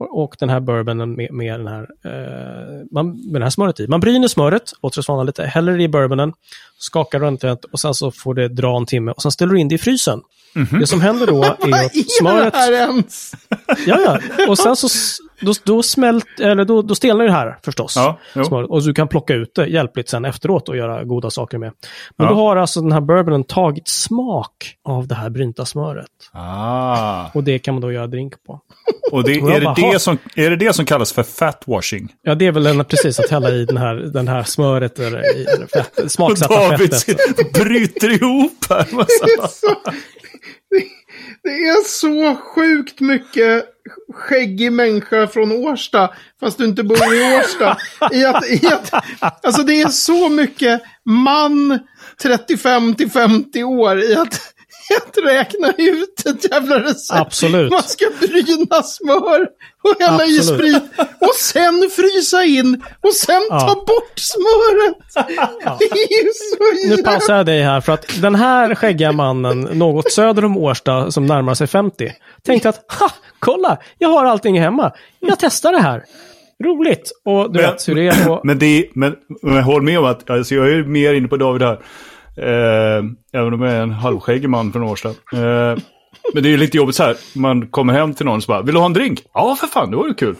och, 0.00 0.22
och 0.22 0.36
den 0.38 0.48
här 0.48 0.60
bourbonen 0.60 1.16
med, 1.16 1.32
med, 1.32 1.60
den 1.60 1.66
här, 1.66 1.88
eh, 2.04 2.86
man, 2.90 3.32
med 3.32 3.40
det 3.40 3.44
här 3.44 3.50
smöret 3.50 3.80
i. 3.80 3.88
Man 3.88 4.00
bryner 4.00 4.28
smöret, 4.28 4.72
låter 4.82 4.98
det 4.98 5.02
svalna 5.02 5.22
lite, 5.22 5.44
häller 5.44 5.80
i 5.80 5.88
bourbonen, 5.88 6.32
skakar 6.78 7.18
runt 7.18 7.40
det 7.40 7.58
och 7.72 7.80
sen 7.80 7.94
så 7.94 8.10
får 8.10 8.34
det 8.34 8.48
dra 8.48 8.76
en 8.76 8.86
timme 8.86 9.12
och 9.12 9.22
sen 9.22 9.32
ställer 9.32 9.52
du 9.52 9.60
in 9.60 9.68
det 9.68 9.74
i 9.74 9.78
frysen. 9.78 10.20
Det 10.80 10.86
som 10.86 11.00
händer 11.00 11.26
då 11.26 11.42
är 11.42 11.50
att 11.50 11.60
Vad 11.60 11.72
är 11.72 12.18
smöret... 12.20 12.52
det 12.52 12.58
här 12.58 12.72
ens? 12.72 13.32
Ja, 13.86 14.00
ja. 14.00 14.18
Och 14.48 14.58
sen 14.58 14.76
så 14.76 14.88
då, 15.40 15.52
då 15.64 15.82
smält, 15.82 16.40
eller 16.40 16.64
då, 16.64 16.82
då 16.82 16.94
stelnar 16.94 17.24
det 17.24 17.32
här 17.32 17.58
förstås. 17.64 17.96
Ja. 17.96 18.18
Och 18.68 18.82
du 18.82 18.94
kan 18.94 19.08
plocka 19.08 19.34
ut 19.34 19.54
det 19.54 19.66
hjälpligt 19.66 20.08
sen 20.08 20.24
efteråt 20.24 20.68
och 20.68 20.76
göra 20.76 21.04
goda 21.04 21.30
saker 21.30 21.58
med. 21.58 21.72
Men 22.16 22.26
Ja. 22.26 22.32
då 22.32 22.38
har 22.38 22.56
alltså 22.56 22.80
den 22.80 22.92
här 22.92 23.00
bourbonen 23.00 23.44
tagit 23.44 23.88
smak 23.88 24.74
av 24.84 25.06
det 25.06 25.14
här 25.14 25.30
brynta 25.30 25.64
smöret. 25.64 26.06
Ah. 26.32 27.26
Och 27.34 27.44
det 27.44 27.58
kan 27.58 27.74
man 27.74 27.80
då 27.80 27.92
göra 27.92 28.06
drink 28.06 28.34
på. 28.46 28.60
Och 29.12 29.24
det, 29.24 29.42
Och 29.42 29.50
är, 29.50 29.60
bara, 29.60 29.74
det 29.74 29.92
det 29.92 29.98
som, 29.98 30.18
är 30.36 30.50
det 30.50 30.56
det 30.56 30.72
som 30.72 30.84
kallas 30.84 31.12
för 31.12 31.22
fatwashing? 31.22 32.08
Ja, 32.22 32.34
det 32.34 32.46
är 32.46 32.52
väl 32.52 32.66
en, 32.66 32.84
precis 32.84 33.20
att 33.20 33.30
hälla 33.30 33.50
i 33.50 33.64
den 33.64 33.76
här, 33.76 33.94
den 33.94 34.28
här 34.28 34.42
smöret 34.42 34.98
eller 34.98 35.18
eller 35.18 35.66
fett, 35.66 35.98
Och 35.98 36.10
smaksatta 36.10 36.54
David 36.68 36.94
fettet. 36.94 37.52
bryter 37.52 38.10
ihop 38.22 38.64
här. 38.70 38.84
Så, 39.48 39.66
det, 40.70 40.82
det 41.42 41.50
är 41.50 41.88
så 41.88 42.36
sjukt 42.54 43.00
mycket 43.00 43.64
skäggig 44.12 44.72
människa 44.72 45.26
från 45.26 45.52
Årsta, 45.52 46.10
fast 46.40 46.58
du 46.58 46.64
inte 46.64 46.82
bor 46.82 47.14
i 47.14 47.38
Årsta. 47.38 47.76
I 48.12 48.24
att, 48.24 48.48
i 48.48 48.66
att, 48.66 49.44
alltså 49.44 49.62
det 49.62 49.80
är 49.80 49.88
så 49.88 50.28
mycket 50.28 50.82
man 51.04 51.78
35 52.22 52.94
till 52.94 53.10
50 53.10 53.64
år 53.64 54.02
i 54.02 54.14
att, 54.14 54.40
att 54.96 55.18
räkna 55.24 55.72
ut 55.78 56.26
ett 56.26 56.50
jävla 56.52 56.78
recept. 56.80 57.20
Absolut. 57.20 57.70
Man 57.72 57.82
ska 57.82 58.04
bryna 58.20 58.82
smör 58.82 59.46
och 59.82 59.94
hälla 60.00 60.24
i 60.24 60.42
sprit 60.42 60.82
och 61.20 61.34
sen 61.34 61.90
frysa 61.96 62.44
in 62.44 62.82
och 63.00 63.12
sen 63.14 63.42
Ja. 63.50 63.60
ta 63.60 63.74
bort 63.74 64.12
smöret. 64.18 65.28
Det 65.78 65.84
är 65.84 66.24
ju 66.24 66.30
så 66.32 66.86
Nu 66.88 66.90
jävla... 66.90 67.10
pausar 67.12 67.36
jag 67.36 67.46
dig 67.46 67.62
här 67.62 67.80
för 67.80 67.92
att 67.92 68.06
den 68.22 68.34
här 68.34 68.74
skäggiga 68.74 69.12
mannen 69.12 69.60
något 69.60 70.12
söder 70.12 70.44
om 70.44 70.56
Årsta 70.56 71.10
som 71.10 71.26
närmar 71.26 71.54
sig 71.54 71.66
50 71.66 72.12
tänkte 72.42 72.68
att 72.68 72.84
ha, 73.00 73.10
kolla, 73.38 73.78
jag 73.98 74.08
har 74.08 74.24
allting 74.24 74.60
hemma. 74.60 74.92
Jag 75.20 75.38
testar 75.38 75.72
det 75.72 75.78
här. 75.80 76.04
Roligt. 76.64 77.12
Och 77.24 77.52
du 77.52 77.60
Men- 77.60 77.70
vet 77.72 77.88
hur 77.88 77.94
det 77.94 78.06
är. 78.06 78.30
Och, 78.30 78.40
Men, 78.44 78.58
det, 78.58 78.90
men, 78.94 79.14
men 79.42 79.62
håll 79.62 79.82
med 79.82 79.98
om 79.98 80.04
att 80.04 80.30
alltså 80.30 80.54
jag 80.54 80.70
är 80.70 80.84
mer 80.84 81.14
inne 81.14 81.28
på 81.28 81.36
David 81.36 81.62
här. 81.62 81.80
Eh, 82.42 83.04
även 83.40 83.54
om 83.54 83.62
jag 83.62 83.72
är 83.72 83.82
en 83.82 83.90
halvskäggig 83.92 84.48
man 84.48 84.72
från 84.72 84.82
Årsta. 84.82 85.08
Eh, 85.08 85.78
men 86.34 86.42
det 86.42 86.48
är 86.48 86.50
ju 86.50 86.56
lite 86.56 86.76
jobbigt 86.76 86.96
så 86.96 87.02
här. 87.02 87.16
Man 87.34 87.66
kommer 87.66 87.92
hem 87.92 88.14
till 88.14 88.26
någon 88.26 88.36
och 88.36 88.42
så 88.42 88.48
bara, 88.52 88.62
vill 88.62 88.74
du 88.74 88.78
ha 88.80 88.86
en 88.86 88.92
drink? 88.92 89.22
Ja, 89.34 89.56
för 89.60 89.66
fan, 89.66 89.90
det 89.90 89.96
var 89.96 90.06
ju 90.06 90.14
kul. 90.14 90.34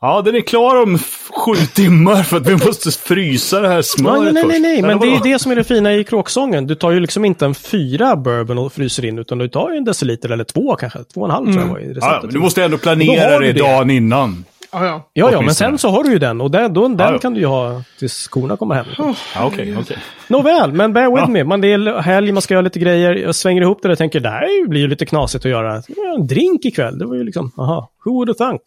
Ja, 0.00 0.22
den 0.22 0.34
är 0.34 0.40
klar 0.40 0.82
om 0.82 0.98
sju 1.44 1.54
timmar 1.74 2.22
för 2.22 2.36
att 2.36 2.46
vi 2.46 2.52
måste 2.66 2.90
frysa 2.90 3.60
det 3.60 3.68
här 3.68 3.82
smöret 3.82 4.34
Nej, 4.34 4.44
nej, 4.46 4.60
nej, 4.60 4.60
nej, 4.60 4.82
men 4.82 5.00
det 5.00 5.06
är 5.06 5.20
det 5.22 5.38
som 5.38 5.52
är 5.52 5.56
det 5.56 5.64
fina 5.64 5.94
i 5.94 6.04
kråksången. 6.04 6.66
Du 6.66 6.74
tar 6.74 6.90
ju 6.90 7.00
liksom 7.00 7.24
inte 7.24 7.44
en 7.44 7.54
fyra 7.54 8.16
bourbon 8.16 8.58
och 8.58 8.72
fryser 8.72 9.04
in, 9.04 9.18
utan 9.18 9.38
du 9.38 9.48
tar 9.48 9.70
ju 9.70 9.76
en 9.76 9.84
deciliter 9.84 10.28
eller 10.30 10.44
två 10.44 10.76
kanske. 10.76 10.98
Två 11.14 11.20
och 11.20 11.26
en 11.26 11.30
halv 11.30 11.52
tror 11.52 11.60
jag 11.60 11.68
var 11.72 11.78
i 11.78 11.88
receptet. 11.88 12.02
Ja, 12.02 12.20
men 12.22 12.32
du 12.34 12.38
måste 12.38 12.64
ändå 12.64 12.76
Då 12.76 12.82
planera 12.82 13.38
det. 13.38 13.52
dagen 13.52 13.90
innan. 13.90 14.44
Ja, 14.72 14.86
ja. 14.86 15.10
Ja, 15.12 15.32
ja, 15.32 15.40
men 15.40 15.54
sen 15.54 15.78
så 15.78 15.88
har 15.88 16.04
du 16.04 16.12
ju 16.12 16.18
den 16.18 16.40
och 16.40 16.50
den, 16.50 16.72
då, 16.72 16.88
den 16.88 16.98
Ja, 16.98 17.12
ja. 17.12 17.18
kan 17.18 17.34
du 17.34 17.40
ju 17.40 17.46
ha 17.46 17.82
tills 17.98 18.28
korna 18.28 18.56
kommer 18.56 18.74
hem. 18.74 18.86
Ja, 18.98 19.14
Okej, 19.46 19.76
okej. 19.78 19.96
Nåväl, 20.28 20.72
men 20.72 20.92
bear 20.92 21.10
with 21.10 21.22
Ja. 21.22 21.28
me. 21.28 21.44
Man, 21.44 21.60
det 21.60 21.72
är 21.72 22.00
helg, 22.00 22.32
man 22.32 22.42
ska 22.42 22.54
göra 22.54 22.62
lite 22.62 22.78
grejer. 22.78 23.14
Jag 23.14 23.34
svänger 23.34 23.62
ihop 23.62 23.78
det 23.82 23.92
och 23.92 23.98
tänker, 23.98 24.20
det 24.20 24.28
här 24.28 24.68
blir 24.68 24.80
ju 24.80 24.88
lite 24.88 25.06
knasigt 25.06 25.44
att 25.44 25.50
göra. 25.50 25.82
En 26.18 26.26
drink 26.26 26.64
ikväll, 26.64 26.98
det 26.98 27.06
var 27.06 27.14
ju 27.14 27.24
liksom, 27.24 27.52
aha, 27.56 27.90
who 28.04 28.10
would 28.12 28.28
have 28.28 28.38
thunk? 28.50 28.60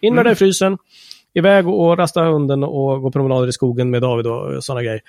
In 0.00 0.14
med 0.14 0.24
det 0.26 0.30
i 0.32 0.34
frysen, 0.34 0.78
iväg 1.34 1.68
och, 1.68 1.86
och 1.86 1.98
rasta 1.98 2.22
hunden 2.24 2.64
och 2.64 3.02
gå 3.02 3.10
promenader 3.10 3.48
i 3.48 3.52
skogen 3.52 3.90
med 3.90 4.02
David 4.02 4.26
och 4.26 4.64
sådana 4.64 4.82
grejer. 4.82 5.00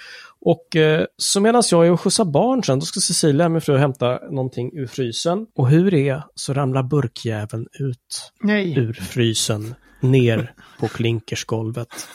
Och 0.41 0.75
eh, 0.75 1.05
så 1.17 1.41
medan 1.41 1.63
jag 1.71 1.87
är 1.87 1.91
och 1.91 2.01
skjutsar 2.01 2.25
barn 2.25 2.63
sen, 2.63 2.79
då 2.79 2.85
ska 2.85 2.99
Cecilia, 2.99 3.49
min 3.49 3.61
fru, 3.61 3.77
hämta 3.77 4.19
någonting 4.29 4.71
ur 4.73 4.87
frysen. 4.87 5.45
Och 5.55 5.69
hur 5.69 5.91
det 5.91 6.09
är 6.09 6.23
så 6.35 6.53
ramlar 6.53 6.83
burkjäveln 6.83 7.67
ut 7.79 8.31
Nej. 8.43 8.79
ur 8.79 8.93
frysen 8.93 9.75
ner 9.99 10.51
på 10.79 10.87
klinkersgolvet. 10.87 12.07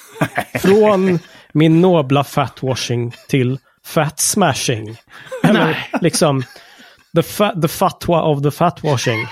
Från 0.61 1.19
min 1.53 1.81
nobla 1.81 2.25
fatwashing 2.25 3.15
till 3.29 3.59
fat 3.85 4.21
smashing. 4.21 4.97
Eller 5.45 5.89
liksom 6.01 6.45
the, 7.17 7.23
fa 7.23 7.61
the 7.63 7.69
fatwa 7.69 8.23
of 8.23 8.43
the 8.43 8.51
fatwashing. 8.51 9.27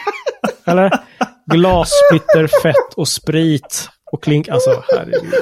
Eller 0.66 1.00
glas, 1.46 1.90
splitter, 2.06 2.62
fett 2.62 2.94
och 2.96 3.08
sprit 3.08 3.88
och 4.12 4.22
klink. 4.22 4.48
Alltså, 4.48 4.84
herregud. 4.96 5.34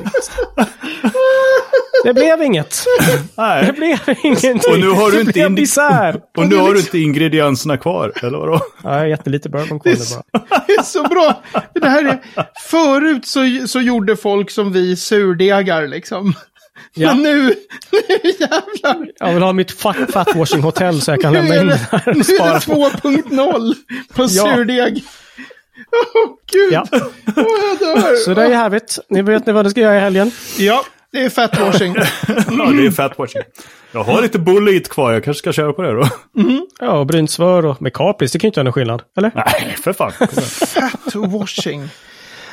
Det 2.09 2.15
blev 2.15 2.43
inget. 2.43 2.85
Det 3.07 3.21
Nej. 3.37 3.73
blev 3.73 3.99
ingenting. 4.23 4.73
Och 4.73 4.79
nu 4.81 4.89
har 4.91 5.11
du 5.11 5.17
det 5.17 5.21
inte 5.21 5.41
in-. 5.41 6.21
Och 6.37 6.49
nu 6.49 6.57
har 6.57 6.73
du 6.75 6.81
inte 6.81 6.99
ingredienserna 6.99 7.77
kvar, 7.77 8.13
eller 8.23 8.39
vadå? 8.39 8.61
Ja, 8.83 9.07
jättelite 9.07 9.49
bourbon 9.49 9.81
kvar 9.81 9.93
nu 9.93 9.99
bara. 10.33 10.45
Det 10.67 10.73
är 10.73 10.83
så 10.83 11.03
bra. 11.03 11.43
Det 11.75 11.89
här 11.89 12.05
är, 12.05 12.19
förut 12.71 13.27
så, 13.27 13.41
så 13.67 13.81
gjorde 13.81 14.17
folk 14.17 14.51
som 14.51 14.73
vi 14.73 14.97
surdegar 14.97 15.87
liksom. 15.87 16.35
Ja. 16.95 17.15
Men 17.15 17.23
nu, 17.23 17.43
nu 17.93 18.31
jävlar. 18.41 19.09
Jag 19.19 19.35
vill 19.35 19.43
ha 19.43 19.53
mitt 19.53 19.73
fat, 19.73 19.97
fatwashing 20.13 20.63
hotell 20.63 21.01
så 21.01 21.11
jag 21.11 21.21
kan 21.21 21.33
lämna 21.33 21.57
in 21.61 21.67
det 21.67 21.73
det, 21.73 21.99
här 21.99 22.03
nu 22.07 22.21
är 22.21 22.55
det 22.55 22.67
på. 22.67 23.09
2.0 23.09 23.75
på 24.15 24.23
Ja. 24.23 24.29
surdeg. 24.29 25.05
Åh 26.15 26.31
gud, 26.53 26.73
Ja. 26.73 26.87
Åh, 26.93 27.01
jag 27.37 27.79
dör. 27.79 28.17
Så 28.17 28.35
där 28.35 28.51
är 28.51 28.55
härligt. 28.55 28.99
Ni 29.11 29.23
vet 29.23 29.47
ni 29.47 29.53
vad 29.53 29.65
ni 29.65 29.71
ska 29.71 29.81
göra 29.81 29.97
i 29.97 30.01
helgen? 30.01 30.31
Ja, 30.59 30.85
det 31.13 31.19
är 31.25 31.29
fatwashing. 31.31 31.95
Ja, 32.59 32.71
det 32.71 32.87
är 32.87 32.91
fatwashing. 32.91 33.43
Jag 33.93 34.05
har 34.05 34.23
lite 34.23 34.39
bullet 34.39 34.89
kvar, 34.89 35.13
jag 35.13 35.25
kanske 35.25 35.39
ska 35.39 35.53
köra 35.53 35.73
på 35.73 35.83
det 35.83 35.93
då. 35.93 36.09
Ja, 36.81 36.99
och 36.99 37.07
brynt 37.07 37.31
smör 37.31 37.67
och 37.67 37.83
med 37.83 37.93
kapris, 37.93 38.33
det 38.33 38.39
kan 38.39 38.47
ju 38.47 38.49
inte 38.49 38.61
göra 38.61 38.65
någon 38.65 38.73
skillnad. 38.73 39.03
Eller? 39.19 39.31
Nej, 39.35 39.77
för 39.85 39.93
fan. 39.93 40.13
Fatwashing. 40.13 41.89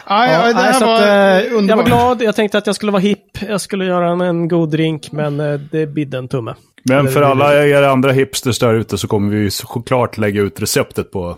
Ja, 0.08 0.32
ja, 0.32 0.48
det 0.48 0.54
nej, 0.54 0.64
här 0.64 0.74
så 0.74 0.86
var 0.86 0.96
att, 0.96 1.02
eh, 1.02 1.08
jag 1.08 1.50
var 1.52 1.58
underbart. 1.58 1.86
glad, 1.86 2.22
jag 2.22 2.36
tänkte 2.36 2.58
att 2.58 2.68
jag 2.68 2.76
skulle 2.76 2.92
vara 2.92 3.00
hipp, 3.02 3.42
jag 3.50 3.62
skulle 3.62 3.86
göra 3.86 4.10
en, 4.10 4.22
en 4.22 4.48
god 4.48 4.72
drink, 4.72 5.12
men 5.12 5.40
eh, 5.40 5.54
det 5.72 5.88
bidde 5.88 6.18
en 6.18 6.28
tumme. 6.28 6.56
Men 6.84 7.08
för 7.08 7.22
alla 7.22 7.66
er 7.66 7.84
andra 7.84 8.12
hipsters 8.12 8.60
där 8.60 8.74
ute 8.74 8.98
så 8.98 9.08
kommer 9.08 9.36
vi 9.36 9.52
såklart 9.52 10.18
lägga 10.18 10.42
ut 10.42 10.62
receptet 10.62 11.12
på 11.12 11.38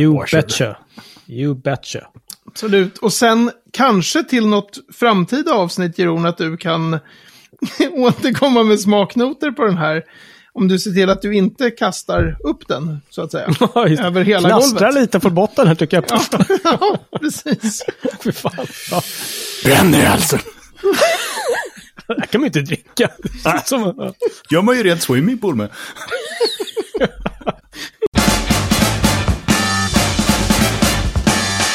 You 0.00 0.14
fatwasher. 0.18 0.42
betcha. 0.42 0.76
You 1.28 1.54
betcha. 1.54 2.00
Absolut. 2.50 2.98
Och 2.98 3.12
sen 3.12 3.50
kanske 3.72 4.24
till 4.24 4.46
något 4.46 4.78
framtida 4.94 5.52
avsnitt, 5.52 5.98
Jeroen, 5.98 6.26
att 6.26 6.38
du 6.38 6.56
kan 6.56 6.98
återkomma 7.92 8.62
med 8.62 8.80
smaknoter 8.80 9.50
på 9.50 9.64
den 9.64 9.78
här. 9.78 10.02
Om 10.52 10.68
du 10.68 10.78
ser 10.78 10.90
till 10.90 11.10
att 11.10 11.22
du 11.22 11.34
inte 11.34 11.70
kastar 11.70 12.36
upp 12.44 12.68
den, 12.68 13.00
så 13.10 13.22
att 13.22 13.30
säga. 13.32 13.48
Ja. 13.74 13.88
Över 13.88 14.24
hela 14.24 14.48
Knastrar 14.48 14.86
golvet. 14.86 15.02
lite 15.02 15.20
på 15.20 15.30
botten 15.30 15.66
här 15.66 15.74
tycker 15.74 15.96
jag. 15.96 16.20
ja, 16.64 16.98
precis. 17.20 17.84
Fy 18.24 18.32
fan. 18.32 18.66
Ja, 18.90 19.02
Bränn 19.64 19.94
i 19.94 20.00
halsen! 20.00 20.38
det 22.06 22.14
här 22.20 22.26
kan 22.26 22.40
man 22.40 22.44
ju 22.44 22.46
inte 22.46 22.60
dricka. 22.60 23.10
Som, 23.64 23.94
ja. 23.98 24.14
Gör 24.50 24.62
man 24.62 24.76
ju 24.76 24.82
rent 24.82 25.02
swimmingpool 25.02 25.54
med. 25.54 25.68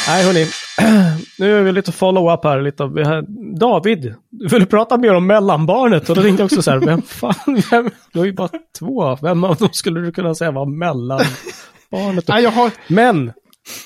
Nej, 0.08 0.24
hörni. 0.24 0.46
Nu 1.38 1.58
är 1.58 1.62
vi 1.62 1.72
lite 1.72 1.92
follow-up 1.92 2.44
här. 2.44 2.60
Lite 2.62 2.90
David, 3.60 4.14
du 4.30 4.48
ville 4.48 4.66
prata 4.66 4.96
mer 4.96 5.14
om 5.14 5.26
mellanbarnet. 5.26 6.08
Och 6.10 6.16
då 6.16 6.22
tänkte 6.22 6.40
jag 6.42 6.44
också 6.46 6.62
så 6.62 6.70
här, 6.70 6.78
vem 6.78 7.02
fan, 7.02 7.34
vem, 7.70 7.90
du 8.12 8.18
har 8.18 8.26
ju 8.26 8.32
bara 8.32 8.48
två. 8.78 9.18
Vem 9.22 9.44
av 9.44 9.56
dem 9.56 9.68
skulle 9.72 10.00
du 10.00 10.12
kunna 10.12 10.34
säga 10.34 10.50
var 10.50 10.66
mellanbarnet? 10.66 12.28
Nej, 12.28 12.42
jag 12.42 12.50
har, 12.50 12.70
Men, 12.86 13.32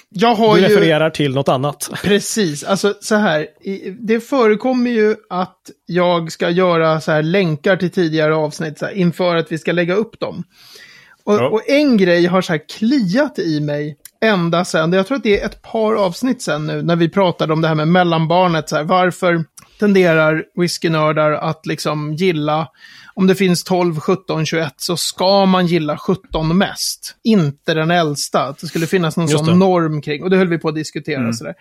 jag 0.08 0.34
har 0.34 0.54
du 0.56 0.60
ju... 0.62 0.68
refererar 0.68 1.10
till 1.10 1.34
något 1.34 1.48
annat. 1.48 1.90
Precis, 2.04 2.64
alltså 2.64 2.94
så 3.00 3.14
här. 3.14 3.46
Det 4.06 4.20
förekommer 4.20 4.90
ju 4.90 5.16
att 5.30 5.70
jag 5.86 6.32
ska 6.32 6.50
göra 6.50 7.00
så 7.00 7.12
här 7.12 7.22
länkar 7.22 7.76
till 7.76 7.90
tidigare 7.90 8.34
avsnitt 8.34 8.78
så 8.78 8.86
här, 8.86 8.92
inför 8.92 9.36
att 9.36 9.52
vi 9.52 9.58
ska 9.58 9.72
lägga 9.72 9.94
upp 9.94 10.20
dem. 10.20 10.44
Och, 11.24 11.34
Ja. 11.34 11.48
och 11.48 11.68
en 11.68 11.96
grej 11.96 12.26
har 12.26 12.42
så 12.42 12.52
här 12.52 12.60
kliat 12.78 13.38
i 13.38 13.60
mig 13.60 13.96
ända 14.20 14.64
sen, 14.64 14.92
jag 14.92 15.06
tror 15.06 15.16
att 15.16 15.22
det 15.22 15.40
är 15.40 15.46
ett 15.46 15.62
par 15.62 15.94
avsnitt 15.94 16.42
sen 16.42 16.66
nu, 16.66 16.82
när 16.82 16.96
vi 16.96 17.08
pratade 17.08 17.52
om 17.52 17.60
det 17.60 17.68
här 17.68 17.74
med 17.74 17.88
mellanbarnet. 17.88 18.68
Så 18.68 18.76
här, 18.76 18.84
varför 18.84 19.44
tenderar 19.78 20.44
whiskynördar 20.54 21.30
att 21.32 21.66
liksom 21.66 22.14
gilla, 22.14 22.68
om 23.14 23.26
det 23.26 23.34
finns 23.34 23.64
12, 23.64 24.00
17, 24.00 24.46
21 24.46 24.74
så 24.76 24.96
ska 24.96 25.46
man 25.46 25.66
gilla 25.66 25.98
17 25.98 26.58
mest. 26.58 27.16
Inte 27.24 27.74
den 27.74 27.90
äldsta. 27.90 28.42
Att 28.42 28.58
det 28.58 28.66
skulle 28.66 28.86
finnas 28.86 29.16
någon 29.16 29.28
sån 29.28 29.58
norm 29.58 30.02
kring. 30.02 30.22
Och 30.22 30.30
det 30.30 30.36
höll 30.36 30.48
vi 30.48 30.58
på 30.58 30.68
att 30.68 30.74
diskutera. 30.74 31.32
Sådär. 31.32 31.54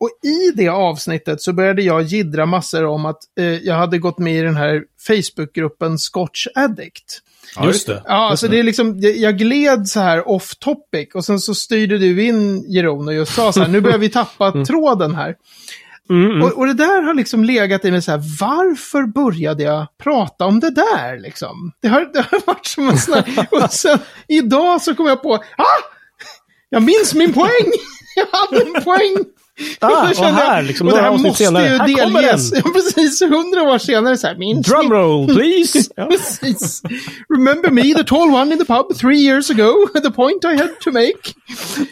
Och 0.00 0.10
i 0.28 0.50
det 0.56 0.68
avsnittet 0.68 1.42
så 1.42 1.52
började 1.52 1.82
jag 1.82 2.02
gidra 2.02 2.46
massor 2.46 2.84
om 2.84 3.06
att 3.06 3.18
eh, 3.38 3.44
jag 3.44 3.74
hade 3.74 3.98
gått 3.98 4.18
med 4.18 4.34
i 4.34 4.40
den 4.40 4.56
här 4.56 4.84
Facebookgruppen 5.06 5.98
Scotch 5.98 6.46
Addict. 6.54 7.22
Just 7.64 7.86
det. 7.86 8.02
Ja, 8.06 8.30
alltså 8.30 8.48
det 8.48 8.58
är 8.58 8.62
liksom, 8.62 9.00
jag 9.00 9.38
gled 9.38 9.88
så 9.88 10.00
här 10.00 10.28
off 10.28 10.54
topic 10.54 11.08
och 11.14 11.24
sen 11.24 11.40
så 11.40 11.54
styrde 11.54 11.98
du 11.98 12.24
in 12.26 12.64
Jeroen 12.72 13.08
och 13.08 13.14
just 13.14 13.34
sa 13.34 13.52
så 13.52 13.60
här, 13.60 13.68
nu 13.68 13.80
börjar 13.80 13.98
vi 13.98 14.08
tappa 14.08 14.52
tråden 14.66 15.14
här. 15.14 15.34
Mm, 16.10 16.30
mm. 16.30 16.42
Och, 16.42 16.52
och 16.52 16.66
det 16.66 16.74
där 16.74 17.02
har 17.02 17.14
liksom 17.14 17.44
legat 17.44 17.84
i 17.84 17.90
mig 17.90 18.02
så 18.02 18.10
här, 18.10 18.22
varför 18.40 19.06
började 19.06 19.62
jag 19.62 19.86
prata 19.98 20.44
om 20.44 20.60
det 20.60 20.70
där 20.70 21.18
liksom? 21.18 21.72
Det 21.82 21.88
har, 21.88 22.10
det 22.12 22.26
har 22.30 22.46
varit 22.46 22.66
som 22.66 22.88
en 22.88 22.98
sån 22.98 23.14
här, 23.14 23.48
och 23.64 23.70
sen 23.70 23.98
idag 24.28 24.82
så 24.82 24.94
kom 24.94 25.06
jag 25.06 25.22
på, 25.22 25.34
ah! 25.34 25.82
Jag 26.68 26.82
minns 26.82 27.14
min 27.14 27.32
poäng! 27.32 27.72
Jag 28.16 28.26
hade 28.38 28.62
en 28.62 28.84
poäng! 28.84 29.16
Ah, 29.80 30.10
och 30.10 30.16
här, 30.16 30.62
liksom, 30.62 30.88
och 30.88 30.92
det 30.92 31.02
här 31.02 31.10
måste 31.18 31.44
senare. 31.44 31.64
ju 31.68 31.78
Här 31.78 31.86
delges. 31.86 32.52
Ja, 32.64 32.70
precis, 32.74 33.22
hundra 33.22 33.62
år 33.62 33.78
senare 33.78 34.16
så 34.16 34.26
här, 34.26 34.36
minns? 34.36 34.66
Drumroll, 34.66 35.26
please! 35.34 35.90
Ja. 35.96 36.06
Precis. 36.06 36.82
Remember 37.28 37.70
me, 37.70 37.94
the 37.94 38.04
tall 38.04 38.30
one 38.34 38.52
in 38.52 38.58
the 38.58 38.64
pub 38.64 38.98
three 38.98 39.18
years 39.18 39.50
ago? 39.50 39.88
The 40.02 40.10
point 40.10 40.44
I 40.44 40.56
had 40.56 40.80
to 40.80 40.90
make. 40.90 41.34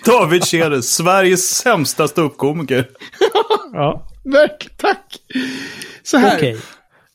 David 0.05 0.45
Tjede, 0.45 0.83
Sveriges 0.83 1.57
sämsta 1.57 2.09
ståuppkomiker. 2.09 2.89
Ja. 3.73 4.07
Verkligen, 4.25 4.77
tack. 4.77 5.17
Så 6.03 6.17
här. 6.17 6.37
Okej. 6.37 6.59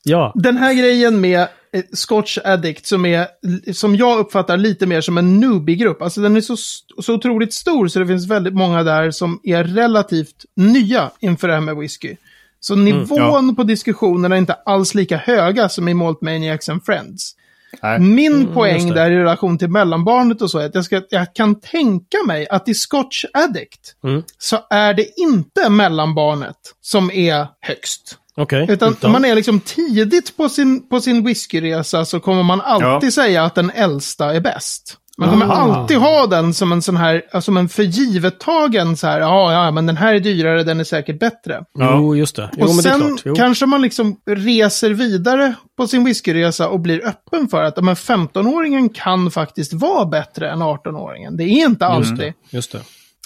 Ja. 0.04 0.32
Den 0.36 0.58
här 0.58 0.74
grejen 0.74 1.22
med 1.22 1.48
Scotch 1.94 2.38
Addict 2.44 2.86
som 2.86 3.06
är, 3.06 3.28
som 3.74 3.96
jag 3.96 4.20
uppfattar 4.20 4.58
lite 4.58 4.86
mer 4.86 5.02
som 5.02 5.18
en 5.18 5.40
newbie-grupp. 5.40 6.02
Alltså 6.02 6.22
den 6.22 6.38
är 6.38 6.42
så, 6.42 6.56
så 7.02 7.14
otroligt 7.14 7.54
stor 7.54 7.88
så 7.88 8.00
det 8.00 8.08
finns 8.08 8.28
väldigt 8.28 8.54
många 8.54 8.84
där 8.84 9.12
som 9.12 9.40
är 9.44 9.64
relativt 9.64 10.46
nya 10.56 11.12
inför 11.20 11.48
det 11.48 11.54
här 11.54 11.62
med 11.62 11.78
whisky. 11.78 12.16
Så 12.60 12.76
nivån 12.76 13.56
på 13.56 13.64
diskussionerna 13.64 14.36
är 14.36 14.40
inte 14.40 14.54
alls 14.54 14.96
lika 14.96 15.18
höga 15.18 15.70
som 15.70 15.88
i 15.88 15.94
Malt 15.94 16.22
Maniacs 16.22 16.70
and 16.70 16.86
Friends. 16.86 17.36
Nej. 17.82 18.00
Min 18.00 18.48
poäng 18.54 18.76
just 18.76 18.88
det. 18.88 18.94
där 18.94 19.12
i 19.12 19.16
relation 19.16 19.58
till 19.58 19.70
mellanbarnet 19.70 20.42
och 20.42 20.52
så 20.52 20.60
är 20.60 20.66
att 20.66 20.76
jag, 20.76 20.86
ska, 20.86 21.02
jag 21.10 21.34
kan 21.34 21.60
tänka 21.60 22.18
mig 22.28 22.48
att 22.50 22.70
i 22.70 22.74
Scotch 22.74 23.26
Addict 23.34 23.96
Mm. 24.04 24.24
så 24.38 24.58
är 24.70 24.94
det 24.94 25.20
inte 25.20 25.70
mellanbarnet 25.70 26.56
som 26.82 27.12
är 27.12 27.48
högst. 27.62 28.18
Okej. 28.38 28.66
Utan 28.70 28.96
om 29.02 29.12
man 29.12 29.26
är 29.26 29.36
liksom 29.36 29.60
tidigt 29.60 30.38
på 30.38 30.50
sin, 30.50 30.88
på 30.90 31.02
sin 31.02 31.24
whiskyresa 31.26 32.06
så 32.06 32.20
kommer 32.20 32.44
man 32.44 32.62
alltid 32.62 33.08
Ja. 33.08 33.12
säga 33.12 33.44
att 33.44 33.56
den 33.56 33.70
äldsta 33.76 34.34
är 34.36 34.40
bäst. 34.40 34.98
Man 35.18 35.30
kommer 35.30 35.46
Ah. 35.46 35.52
alltid 35.52 35.98
ha 35.98 36.28
den 36.28 36.54
som 36.54 36.72
en 36.72 36.82
sån 36.82 36.98
här, 36.98 37.22
alltså 37.32 37.42
som 37.46 37.58
en 37.58 37.70
förgivettagen 37.70 38.98
så 38.98 39.08
här, 39.08 39.20
ja, 39.20 39.54
ja, 39.54 39.72
men 39.72 39.86
den 39.86 39.98
här 39.98 40.14
är 40.16 40.20
dyrare, 40.20 40.64
den 40.64 40.80
är 40.80 40.84
säkert 40.84 41.20
bättre. 41.20 41.64
Jo, 41.80 42.16
just 42.16 42.36
det. 42.36 42.50
Jo, 42.58 42.62
och 42.64 42.68
det 42.76 42.82
sen 42.84 43.00
klart. 43.00 43.22
Jo. 43.26 43.36
kanske 43.36 43.66
man 43.66 43.82
liksom 43.82 44.18
reser 44.26 44.90
vidare 44.90 45.54
på 45.78 45.88
sin 45.88 46.04
whiskyresa 46.04 46.68
och 46.70 46.80
blir 46.80 47.08
öppen 47.08 47.48
för 47.48 47.64
att 47.64 47.74
ja, 47.78 47.82
men 47.84 47.96
15-åringen 47.96 48.90
kan 48.94 49.32
faktiskt 49.32 49.74
vara 49.74 50.06
bättre 50.06 50.50
än 50.52 50.62
18-åringen. 50.62 51.38
Det 51.38 51.44
är 51.44 51.66
inte 51.66 51.86
alltid. 51.88 52.34
Just 52.50 52.72
det. 52.72 52.82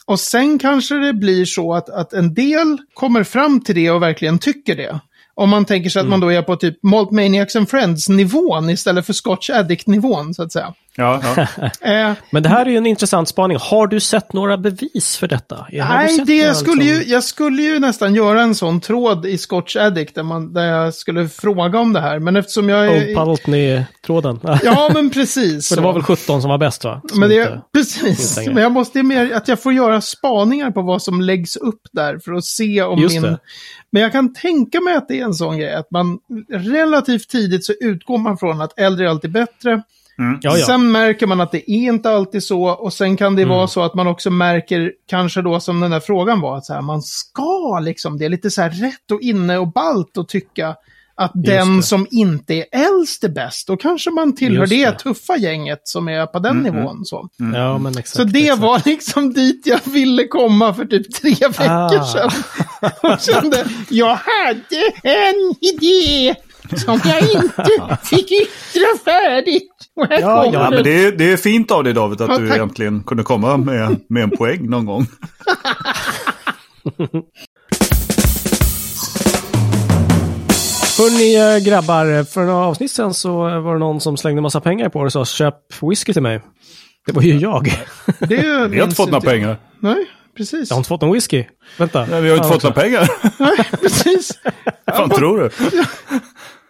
Och 0.10 0.20
sen 0.20 0.60
kanske 0.60 0.96
det 0.96 1.14
blir 1.14 1.46
så 1.46 1.74
att, 1.74 1.90
att 1.90 2.14
en 2.14 2.34
del 2.34 2.78
kommer 2.94 3.24
fram 3.24 3.62
till 3.62 3.76
det 3.76 3.92
och 3.92 4.02
verkligen 4.02 4.40
tycker 4.40 4.76
det. 4.76 5.00
Om 5.34 5.50
man 5.50 5.66
tänker 5.66 5.90
sig 5.90 6.02
att 6.02 6.08
man 6.08 6.20
då 6.20 6.32
är 6.32 6.42
på 6.42 6.56
typ 6.56 6.84
Malt 6.84 7.12
Maniacs 7.12 7.56
and 7.56 7.70
Friends-nivån 7.70 8.70
istället 8.70 9.06
för 9.06 9.14
Scotch 9.14 9.50
Addict-nivån, 9.50 10.34
så 10.34 10.44
att 10.44 10.52
säga. 10.52 10.74
Ja, 11.00 11.22
ja. 11.36 11.48
Eh, 12.10 12.14
Men 12.32 12.44
det 12.44 12.50
här 12.50 12.66
är 12.66 12.70
ju 12.70 12.78
en 12.78 12.86
intressant 12.86 13.30
spaning. 13.30 13.58
Har 13.62 13.88
du 13.88 14.00
sett 14.00 14.34
några 14.34 14.58
bevis 14.58 15.18
för 15.18 15.28
detta? 15.28 15.66
Nej, 15.72 16.24
det 16.26 16.42
några, 16.42 16.54
skulle 16.54 16.84
ju, 16.84 16.94
liksom- 16.98 17.12
jag 17.14 17.24
skulle 17.24 17.62
ju 17.62 17.80
nästan 17.80 18.16
göra 18.16 18.42
en 18.42 18.56
sån 18.56 18.82
tråd 18.82 19.26
i 19.26 19.38
Scotch 19.38 19.76
Addict 19.76 20.16
där, 20.16 20.24
man, 20.24 20.54
där 20.54 20.64
jag 20.66 20.94
skulle 20.94 21.30
fråga 21.30 21.80
om 21.80 21.94
det 21.94 22.00
här. 22.02 22.20
Men 22.20 22.36
eftersom 22.36 22.70
jag 22.70 22.88
är... 22.88 23.08
Old 23.10 23.18
Pultney-tråden. 23.18 24.40
Ja, 24.64 24.92
men 24.94 25.10
precis. 25.10 25.70
För 25.70 25.76
det 25.76 25.82
var 25.82 25.94
väl 25.94 26.04
17 26.04 26.42
som 26.42 26.50
var 26.50 26.58
bäst 26.58 26.84
va? 26.84 27.02
Som 27.10 27.20
Men 27.20 27.30
det, 27.30 27.36
inte- 27.36 27.62
precis, 27.74 28.38
men 28.48 28.58
jag 28.58 28.72
måste 28.72 29.00
ju 29.00 29.04
mer 29.04 29.34
att 29.34 29.48
jag 29.48 29.62
får 29.64 29.74
göra 29.74 30.02
spaningar 30.02 30.72
på 30.72 30.82
vad 30.82 31.02
som 31.02 31.22
läggs 31.22 31.56
upp 31.56 31.82
där 31.92 32.20
för 32.26 32.34
att 32.34 32.46
se 32.46 32.84
om 32.84 33.00
Just 33.00 33.14
min... 33.14 33.22
det. 33.24 33.38
Men 33.92 34.02
jag 34.02 34.12
kan 34.12 34.34
tänka 34.34 34.82
mig 34.82 34.96
att 34.96 35.08
det 35.08 35.20
är 35.20 35.24
en 35.24 35.34
sån 35.34 35.58
grej, 35.58 35.74
att 35.74 35.92
man 35.92 36.20
relativt 36.54 37.30
tidigt 37.30 37.66
så 37.66 37.74
utgår 37.82 38.18
man 38.18 38.38
från 38.38 38.62
att 38.62 38.80
äldre 38.80 39.06
är 39.06 39.10
alltid 39.10 39.32
bättre. 39.32 39.82
Ja, 40.42 40.58
ja. 40.58 40.66
Sen 40.66 40.92
märker 40.92 41.28
man 41.28 41.42
att 41.42 41.52
det 41.52 41.72
är 41.72 41.76
inte 41.94 42.10
alltid 42.12 42.44
så 42.44 42.64
och 42.64 42.94
sen 42.94 43.18
kan 43.18 43.36
det 43.36 43.42
Mm. 43.42 43.56
vara 43.56 43.68
så 43.68 43.82
att 43.82 43.96
man 43.96 44.08
också 44.08 44.30
märker, 44.30 44.92
kanske 45.10 45.42
då 45.42 45.60
som 45.60 45.80
den 45.80 45.92
där 45.92 46.00
frågan 46.00 46.42
var, 46.42 46.58
att 46.58 46.66
så 46.66 46.74
här, 46.74 46.82
man 46.82 47.02
ska 47.02 47.80
liksom, 47.80 48.18
det 48.18 48.26
är 48.26 48.30
lite 48.30 48.52
så 48.52 48.62
här 48.62 48.70
rätt 48.70 49.12
och 49.12 49.22
inne 49.22 49.58
och 49.58 49.72
balt 49.74 50.18
att 50.18 50.30
tycka 50.30 50.76
att 51.16 51.32
den 51.36 51.78
det. 51.78 51.84
som 51.84 52.08
inte 52.12 52.54
är 52.54 52.66
äldst 52.72 53.24
är 53.24 53.30
bäst. 53.30 53.68
Då 53.68 53.78
kanske 53.78 54.12
man 54.12 54.36
tillhör 54.36 54.60
Just 54.62 54.70
det. 54.72 54.86
det. 54.86 55.00
tuffa 55.00 55.38
gänget 55.38 55.82
som 55.84 56.08
är 56.10 56.26
på 56.26 56.40
den 56.40 56.58
nivån. 56.58 57.06
Så. 57.06 57.30
ja, 57.54 57.78
men 57.78 57.92
exakt. 57.92 58.10
Så 58.10 58.24
det 58.24 58.40
exakt. 58.44 58.62
var 58.62 58.82
liksom 58.86 59.34
dit 59.34 59.62
jag 59.68 59.80
ville 59.86 60.28
komma 60.28 60.74
för 60.74 60.86
typ 60.86 61.14
tre 61.14 61.32
veckor 61.32 61.66
Ah. 62.00 62.06
sedan. 62.06 62.32
Och 63.14 63.20
kände, 63.20 63.66
jag 63.90 64.16
hade 64.16 64.92
en 65.04 65.56
idé 65.62 66.36
som 66.86 67.00
jag 67.06 67.22
inte 67.32 67.98
fick 68.04 68.32
yttra 68.32 68.98
färdigt. 69.06 69.69
Ja, 70.10 70.50
ja 70.54 70.70
men 70.70 70.84
det 70.84 71.06
är, 71.06 71.12
det 71.12 71.32
är 71.32 71.38
fint 71.38 71.72
av 71.72 71.84
dig 71.84 71.94
David 71.94 72.22
att 72.22 72.30
Ja, 72.30 72.38
du 72.38 72.50
tack. 72.50 72.58
äntligen 72.58 73.04
kunde 73.04 73.24
komma 73.24 73.58
med, 73.58 74.00
med 74.10 74.24
en 74.24 74.30
poäng 74.30 74.70
någon 74.70 74.86
gång. 74.86 75.06
Hörni 80.98 81.56
eh, 81.56 81.64
grabbar, 81.66 82.24
för 82.24 82.42
några 82.46 82.66
avsnitt 82.66 82.92
sen 82.92 83.14
så 83.14 83.38
var 83.38 83.74
det 83.74 83.80
någon 83.80 84.02
som 84.02 84.18
slängde 84.18 84.42
massa 84.42 84.62
pengar 84.62 84.90
på 84.90 85.00
det 85.00 85.06
och 85.06 85.12
sa 85.14 85.26
köp 85.26 85.56
whisky 85.82 86.14
till 86.14 86.22
mig. 86.22 86.42
Det 87.06 87.12
var 87.12 87.22
ju 87.22 87.38
jag. 87.38 87.74
Det 88.20 88.38
är 88.38 88.44
ju 88.44 88.68
Vi 88.70 88.78
har 88.78 88.84
inte 88.84 88.96
fått 88.96 89.12
några 89.12 89.32
pengar. 89.32 89.58
Nej, 89.80 90.06
precis. 90.38 90.70
Jag 90.70 90.76
har 90.76 90.80
inte 90.80 90.88
fått 90.88 91.02
någon 91.02 91.14
whisky. 91.14 91.46
Vänta. 91.78 92.06
Nej, 92.12 92.22
vi 92.22 92.30
har 92.30 92.38
inte 92.38 92.50
fått 92.50 92.64
några 92.64 92.82
pengar. 92.82 93.08
Nej, 93.40 93.58
precis. 93.82 94.32
Vad 94.86 94.96
fan 94.96 95.10
tror 95.10 95.38
du? 95.40 95.50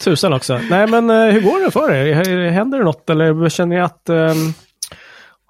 Tusen 0.03 0.33
också. 0.33 0.59
Nej 0.69 0.87
men 0.87 1.09
eh, 1.09 1.25
hur 1.25 1.41
går 1.41 1.65
det 1.65 1.71
för 1.71 1.91
er? 1.93 2.49
Händer 2.49 2.77
det 2.77 2.83
något 2.83 3.09
eller 3.09 3.49
känner 3.49 3.75
ni 3.75 3.81
att... 3.81 4.09
ehm, 4.09 4.53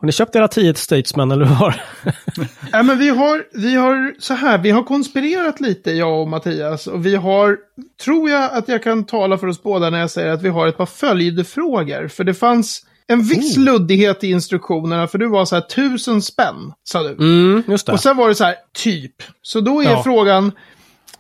har 0.02 0.06
ni 0.06 0.12
köpt 0.12 0.36
era 0.36 0.48
10 0.48 0.74
Statesman 0.74 1.32
eller 1.32 1.46
har? 1.46 1.82
Ja, 2.72 2.84
men 2.84 2.98
vi 3.00 3.10
har, 3.10 3.44
vi 3.54 3.76
har 3.76 4.14
så 4.20 4.34
här, 4.34 4.58
vi 4.58 4.72
har 4.72 4.84
konspirerat 4.84 5.60
lite, 5.60 5.92
jag 5.92 6.22
och 6.22 6.28
Mattias. 6.28 6.88
Och 6.88 7.06
vi 7.06 7.16
har, 7.16 7.58
tror 8.04 8.30
jag 8.30 8.54
att 8.54 8.68
jag 8.68 8.84
kan 8.84 9.06
tala 9.06 9.38
för 9.38 9.48
oss 9.48 9.64
båda 9.64 9.90
när 9.90 10.00
jag 10.00 10.10
säger 10.12 10.32
att 10.32 10.42
vi 10.42 10.50
har 10.50 10.68
ett 10.68 10.78
par 10.78 10.86
följdfrågor. 10.86 12.08
För 12.08 12.24
det 12.24 12.34
fanns 12.34 12.86
en 13.08 13.24
viss 13.24 13.58
luddighet 13.58 14.24
i 14.24 14.30
instruktionerna, 14.32 15.08
för 15.08 15.18
du 15.18 15.28
var 15.28 15.46
så 15.46 15.56
här 15.56 15.62
tusen 15.62 16.22
spänn, 16.22 16.74
sa 16.84 17.04
du. 17.04 17.10
Mm. 17.10 17.64
Och 17.92 18.00
sen 18.00 18.18
var 18.18 18.28
det 18.30 18.36
så 18.36 18.44
här, 18.44 18.56
typ. 18.74 19.16
Så 19.42 19.60
då 19.62 19.82
är 19.82 19.86
Ja. 19.92 20.04
frågan, 20.04 20.52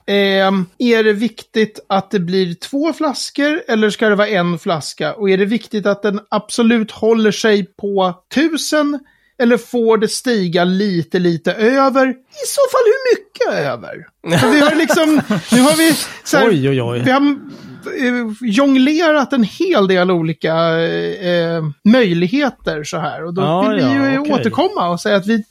ehm, 0.10 0.66
är 0.78 1.04
det 1.04 1.14
viktigt 1.14 1.80
att 1.90 2.12
det 2.12 2.20
blir 2.20 2.54
två 2.54 2.94
flaskor 2.94 3.62
eller 3.68 3.90
ska 3.90 4.10
det 4.10 4.16
vara 4.16 4.28
en 4.28 4.60
flaska? 4.60 5.14
Och 5.14 5.30
är 5.30 5.38
det 5.38 5.46
viktigt 5.46 5.86
att 5.86 6.02
den 6.02 6.20
absolut 6.30 6.92
håller 6.92 7.32
sig 7.32 7.66
på 7.66 8.16
tusen? 8.34 9.00
Eller 9.42 9.58
får 9.58 9.98
det 9.98 10.08
stiga 10.08 10.64
lite, 10.64 11.20
lite 11.20 11.54
över? 11.54 12.10
I 12.10 12.46
så 12.48 12.62
fall 12.72 12.82
hur 12.86 13.16
mycket 13.16 13.66
över? 13.68 14.08
För 14.40 14.52
vi 14.52 14.60
har 14.60 14.76
liksom, 14.76 15.16
nu 15.52 15.62
har 15.62 15.78
vi 15.78 15.94
så 16.24 16.38
här, 16.38 16.50
Oj, 16.50 16.70
oj, 16.70 16.82
oj. 16.82 17.00
vi 17.06 17.12
har 17.12 17.22
eh, 17.22 18.26
jonglerat 18.42 19.34
en 19.34 19.44
hel 19.44 19.88
del 19.88 20.12
olika 20.12 20.54
eh, 20.80 21.64
möjligheter 21.84 22.84
så 22.84 22.98
här. 22.98 23.24
Och 23.26 23.34
då 23.34 23.42
Ja, 23.42 23.62
vill 23.70 23.78
vi 23.78 23.84
ju 23.94 24.14
ja, 24.14 24.20
okej. 24.20 24.34
återkomma 24.34 24.90
och 24.90 25.00
säga 25.02 25.16
att 25.16 25.28
vi, 25.28 25.44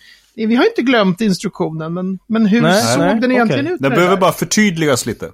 vi 0.46 0.54
har 0.56 0.64
inte 0.64 0.82
glömt 0.82 1.20
instruktionen, 1.20 1.94
men, 1.94 2.18
men 2.26 2.46
hur 2.46 2.62
Nej, 2.62 2.82
såg 2.82 3.00
nej, 3.00 3.20
den 3.20 3.32
egentligen 3.32 3.64
okej. 3.64 3.74
ut? 3.74 3.80
Den 3.82 3.90
behöver 3.90 4.10
där? 4.14 4.20
bara 4.20 4.32
förtydligas 4.32 5.06
lite. 5.06 5.30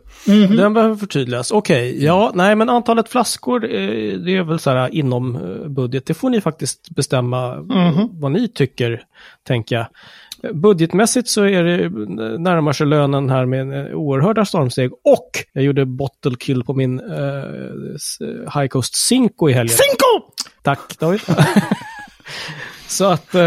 Den 0.57 0.75
behöver 0.75 0.97
förtydligas. 0.97 1.51
Okej, 1.51 2.05
ja, 2.05 2.31
nej 2.35 2.55
men 2.57 2.69
antalet 2.69 3.09
flaskor, 3.09 3.65
eh, 3.65 3.71
det 4.19 4.37
är 4.37 4.43
väl 4.43 4.59
så 4.59 4.71
här 4.71 4.95
inom 4.95 5.37
eh, 5.37 5.69
budget. 5.69 6.07
Det 6.07 6.15
får 6.15 6.31
ni 6.31 6.41
faktiskt 6.41 6.91
bestämma 6.91 7.55
eh, 7.55 8.07
vad 8.11 8.33
ni 8.33 8.49
tycker, 8.49 9.03
tänker 9.47 9.77
jag. 9.77 9.87
Eh, 10.43 10.53
Budgetmässigt 10.53 11.29
så 11.29 11.43
är 11.45 11.65
det, 11.65 11.85
eh, 11.85 11.91
närmar 12.39 12.73
sig 12.73 12.87
lönen 12.87 13.31
här 13.31 13.47
med 13.47 13.61
en 13.61 13.73
eh, 13.73 13.95
oerhörda 13.95 14.45
stormsteg. 14.45 14.91
Och 14.93 15.31
jag 15.53 15.65
gjorde 15.65 15.87
bottle 15.87 16.37
kill 16.41 16.65
på 16.65 16.75
min 16.75 17.01
eh, 17.01 17.95
s- 17.95 18.19
High 18.55 18.67
Coast 18.67 18.97
Cinco 18.97 19.49
i 19.49 19.53
helgen. 19.53 19.77
Cinco! 19.77 20.33
Tack 20.63 20.99
David. 20.99 21.21
så 22.89 23.05
att 23.05 23.35
eh, 23.35 23.43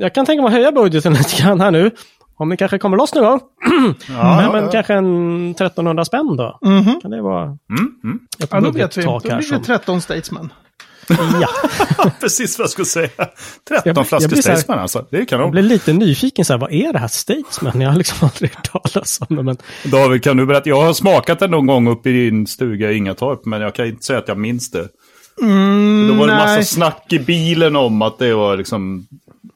jag 0.00 0.14
kan 0.14 0.26
tänka 0.26 0.42
mig 0.42 0.48
att 0.48 0.52
höja 0.54 0.72
budgeten 0.72 1.12
lite 1.18 1.42
grann 1.42 1.60
här 1.60 1.70
nu. 1.70 1.90
Om 2.36 2.48
ni 2.48 2.56
kanske 2.56 2.78
kommer 2.78 2.96
loss 2.96 3.14
någon 3.14 3.24
gång. 3.24 3.40
Nej, 4.08 4.48
men 4.52 4.68
kanske 4.68 4.94
en 4.94 5.50
1300 5.50 6.04
spänn 6.04 6.36
då. 6.36 6.58
Mhm. 6.62 7.00
Kan 7.02 7.10
det 7.10 7.22
vara 7.22 7.42
Mm, 7.44 7.58
mm. 8.04 8.18
ett 8.42 8.48
Ja, 8.52 8.60
då 8.60 8.70
vet 8.70 8.96
vi. 8.96 9.02
Då 9.02 9.20
blir 9.20 9.36
det 9.36 9.42
som... 9.42 9.62
13 9.62 10.00
statesman. 10.00 10.52
Ja, 11.40 11.48
Precis 12.20 12.58
vad 12.58 12.64
jag 12.64 12.70
skulle 12.70 12.84
säga. 12.86 13.08
13 13.68 13.82
Jag- 13.84 13.96
jag 13.96 14.06
flaskor 14.08 14.28
blir 14.28 14.42
Staysman 14.42 14.78
alltså. 14.78 15.06
Det 15.10 15.16
är 15.16 15.20
jag 15.20 15.28
kanon. 15.28 15.50
blev 15.50 15.64
lite 15.64 15.92
nyfiken 15.92 16.44
så 16.44 16.52
här, 16.52 16.60
vad 16.60 16.72
är 16.72 16.92
det 16.92 16.98
här 16.98 17.08
Statesman? 17.08 17.80
Jag 17.80 17.90
har 17.90 17.96
liksom 17.98 18.28
aldrig 18.34 18.50
hört 18.54 18.70
talas 18.72 19.20
om 19.28 19.36
det. 19.36 19.42
Men 19.42 19.56
David, 19.84 20.24
kan 20.24 20.36
du 20.36 20.46
berätta? 20.46 20.68
Jag 20.68 20.82
har 20.82 20.92
smakat 20.92 21.38
den 21.38 21.50
någon 21.50 21.66
gång 21.66 21.88
uppe 21.88 22.10
i 22.10 22.12
din 22.30 22.46
stuga 22.46 22.90
i 22.92 22.96
Ingatorp, 22.96 23.44
men 23.44 23.60
jag 23.60 23.74
kan 23.74 23.86
inte 23.86 24.04
säga 24.04 24.18
att 24.18 24.28
jag 24.28 24.38
minns 24.38 24.70
det. 24.70 24.88
Då 26.08 26.14
var 26.14 26.26
det 26.26 26.34
massa 26.34 26.54
nej. 26.54 26.64
snack 26.64 27.12
i 27.12 27.18
bilen 27.18 27.76
om 27.76 28.02
att 28.02 28.18
det 28.18 28.34
var 28.34 28.56
liksom... 28.56 29.06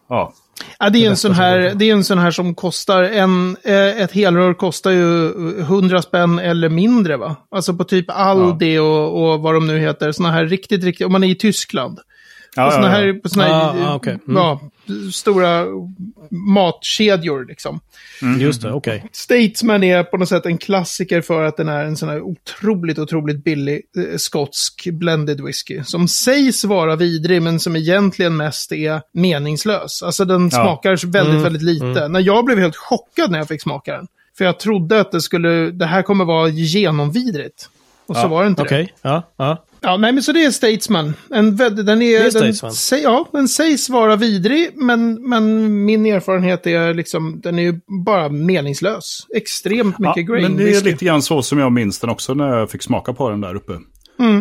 Ja, 0.09 0.33
Ja, 0.79 0.91
det 0.91 1.05
är 1.05 1.11
en 1.11 1.17
sån 1.17 1.33
här, 1.33 1.73
det 1.75 1.91
är 1.91 1.93
en 1.93 2.05
sån 2.05 2.19
här 2.19 2.31
som 2.31 2.55
kostar 2.55 3.03
en, 3.03 3.57
eh, 3.63 4.03
ett 4.03 4.13
helrör 4.13 4.55
kostar 4.55 4.91
ju 4.91 5.29
100 5.61 6.03
spänn 6.03 6.39
eller 6.39 6.69
mindre 6.69 7.17
va? 7.17 7.37
Alltså 7.51 7.75
på 7.75 7.85
typ 7.85 8.07
Aldi 8.09 8.79
och, 8.79 9.33
och 9.33 9.41
vad 9.41 9.55
de 9.55 9.67
nu 9.67 9.79
heter. 9.79 10.13
Såna 10.13 10.31
här 10.31 10.47
riktigt, 10.47 10.85
riktigt, 10.85 11.07
om 11.07 11.13
man 11.13 11.25
är 11.25 11.29
i 11.29 11.35
Tyskland. 11.35 11.99
Ja, 12.57 12.71
såna 12.71 12.87
ja, 12.87 13.01
ja. 13.01 13.07
här, 13.07 13.13
på 13.21 13.29
såna 13.29 13.45
här 13.45 13.53
Ah, 13.53 13.91
ah, 13.91 13.95
okej. 13.95 14.19
Mm. 14.29 14.37
ja, 14.37 14.61
stora 15.13 15.67
matkedjor 16.31 17.45
liksom. 17.49 17.81
just 18.39 18.63
det, 18.63 18.73
okej. 18.73 19.05
Statesman 19.13 19.83
är 19.85 20.03
på 20.03 20.17
något 20.17 20.29
sätt 20.29 20.47
en 20.47 20.59
klassiker 20.59 21.21
för 21.21 21.43
att 21.43 21.57
den 21.57 21.69
är 21.69 21.85
en 21.85 21.97
sån 21.97 22.09
här 22.09 22.21
otroligt, 22.21 22.99
otroligt 22.99 23.45
billig 23.45 23.83
eh, 23.97 24.17
skotsk 24.17 24.87
blended 24.93 25.41
whisky. 25.41 25.83
Som 25.85 26.09
sägs 26.09 26.65
vara 26.65 26.97
vidrig 26.97 27.43
men 27.43 27.61
som 27.61 27.77
egentligen 27.77 28.37
mest 28.37 28.73
är 28.73 29.01
meningslös. 29.13 30.03
Alltså 30.03 30.25
den 30.25 30.43
Ja. 30.43 30.51
smakar 30.51 31.07
väldigt, 31.07 31.31
Mm, 31.33 31.43
väldigt 31.43 31.63
lite. 31.63 32.09
När 32.09 32.21
jag 32.21 32.45
blev 32.45 32.59
helt 32.59 32.77
chockad 32.77 33.31
när 33.31 33.39
jag 33.39 33.49
fick 33.49 33.63
smaka 33.63 33.93
den. 33.97 34.07
För 34.39 34.45
jag 34.45 34.59
trodde 34.61 35.01
att 35.01 35.13
det 35.13 35.21
skulle, 35.21 35.71
det 35.71 35.87
här 35.87 36.03
kommer 36.03 36.25
vara 36.25 36.49
genomvidrigt. 36.49 37.69
Och 38.07 38.17
så 38.17 38.23
Ja, 38.23 38.29
var 38.29 38.43
det 38.43 38.49
inte 38.49 38.63
det. 38.63 38.67
Okej, 38.67 38.95
ja, 39.03 39.23
ja. 39.37 39.65
Ja, 39.85 39.97
nej 39.97 40.13
men 40.13 40.23
så 40.23 40.33
det 40.33 40.45
är 40.45 40.51
Statesman. 40.51 41.15
En, 41.31 41.57
den 41.57 41.69
är, 41.73 41.97
Det 41.97 42.17
är 42.17 42.23
den, 42.23 42.31
Statesman. 42.33 42.71
sä- 42.71 43.03
ja, 43.03 43.29
den 43.33 43.49
sägs 43.49 43.89
vara 43.91 44.17
vidrig, 44.17 44.71
men, 44.75 45.29
men 45.29 45.85
min 45.85 46.07
erfarenhet 46.07 46.67
är 46.67 46.95
liksom, 46.95 47.41
den 47.41 47.59
är 47.59 47.63
ju 47.63 47.81
bara 48.07 48.29
meningslös. 48.29 49.19
Extremt 49.37 49.99
mycket 49.99 50.17
Ja, 50.17 50.23
grain 50.23 50.43
men 50.43 50.57
det 50.57 50.63
är 50.63 50.67
whisky. 50.67 50.91
lite 50.91 51.05
grann 51.05 51.23
så 51.23 51.43
som 51.43 51.59
jag 51.59 51.73
minns 51.73 51.99
den 51.99 52.11
också 52.11 52.35
när 52.35 52.49
jag 52.59 52.71
fick 52.71 52.83
smaka 52.83 53.13
på 53.13 53.31
den 53.31 53.41
där 53.41 53.55
uppe. 53.55 53.73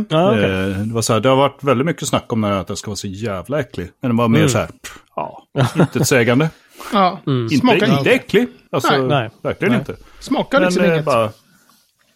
ja 0.10 0.32
okej. 0.32 0.44
Eh, 0.44 0.68
Det, 0.78 0.94
var 0.94 1.02
så 1.02 1.14
här, 1.14 1.20
det 1.20 1.30
har 1.30 1.36
varit 1.36 1.64
väldigt 1.64 1.86
mycket 1.86 2.08
snack 2.08 2.34
om 2.34 2.42
den 2.42 2.52
här, 2.52 2.60
att 2.60 2.68
den 2.68 2.76
ska 2.78 2.92
vara 2.92 2.96
så 2.96 3.08
jävla 3.08 3.60
äcklig. 3.60 3.90
Men 4.02 4.10
den 4.10 4.18
var 4.18 4.28
mer 4.28 4.48
så 4.48 4.58
här, 4.58 4.68
pff, 4.68 5.00
ja, 5.16 5.44
intetsägande. 5.76 6.50
Ja, 6.94 7.20
Inte, 7.28 7.56
smakar, 7.58 7.98
inte 8.00 8.12
äcklig. 8.12 8.48
Alltså, 8.72 8.98
Nej. 8.98 9.08
Nej. 9.08 9.30
verkligen 9.44 9.72
Nej. 9.72 9.80
inte. 9.80 9.96
smakar 10.20 10.60
Men 10.60 10.68
liksom 10.68 10.84
eh, 10.86 10.94
inget. 10.94 11.06
bara 11.06 11.30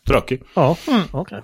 tråkig. 0.08 0.42
Ja, 0.54 0.78
okej. 1.12 1.42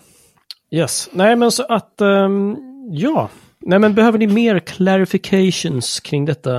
Yes. 0.74 1.10
Nej, 1.12 1.36
men 1.36 1.52
så 1.52 1.64
att, 1.64 2.02
ehm, 2.02 2.56
ja. 2.92 3.30
Nej, 3.62 3.80
men 3.80 3.94
behöver 3.94 4.20
ni 4.20 4.28
mer 4.28 4.60
clarifications 4.60 6.00
kring 6.00 6.26
detta 6.26 6.52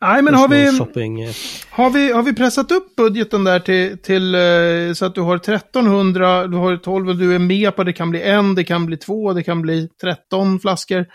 Nej, 0.00 0.22
men 0.22 0.34
har 0.34 0.48
vi, 0.48 0.78
shopping? 0.78 1.28
har, 1.70 1.90
vi, 1.90 2.12
har 2.12 2.22
vi 2.22 2.34
pressat 2.34 2.72
upp 2.72 2.96
budgeten 2.96 3.44
där 3.44 3.60
till, 3.60 3.98
till 3.98 4.34
eh, 4.34 4.94
så 4.94 5.04
att 5.04 5.14
du 5.14 5.20
har 5.20 5.36
1300, 5.36 6.46
du 6.46 6.56
har 6.56 6.76
12 6.76 7.08
och 7.08 7.16
du 7.16 7.34
är 7.34 7.38
med 7.38 7.76
på 7.76 7.84
det 7.84 7.92
kan 7.92 8.10
bli 8.10 8.22
en, 8.22 8.54
det 8.54 8.64
kan 8.64 8.86
bli 8.86 8.96
två, 8.96 9.32
det 9.32 9.42
kan 9.42 9.62
bli 9.62 9.88
13 10.00 10.60
flaskor. 10.60 11.06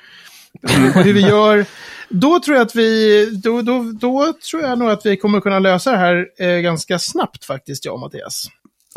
Hur 1.04 1.14
vi 1.14 1.22
gör. 1.22 1.66
Då 2.10 2.40
tror 2.40 2.58
jag 2.58 2.66
att 2.66 2.76
vi, 2.76 3.26
då, 3.44 3.62
då, 3.62 3.92
då 4.00 4.34
tror 4.52 4.64
jag 4.64 4.80
nog 4.80 4.90
att 4.90 5.06
vi 5.06 5.18
kommer 5.18 5.40
kunna 5.40 5.60
lösa 5.60 5.92
det 5.92 5.98
här 5.98 6.28
eh, 6.40 6.58
ganska 6.60 7.00
snabbt 7.00 7.46
faktiskt, 7.46 7.86
jag 7.86 7.94
och 7.94 8.00
Mattias. 8.00 8.48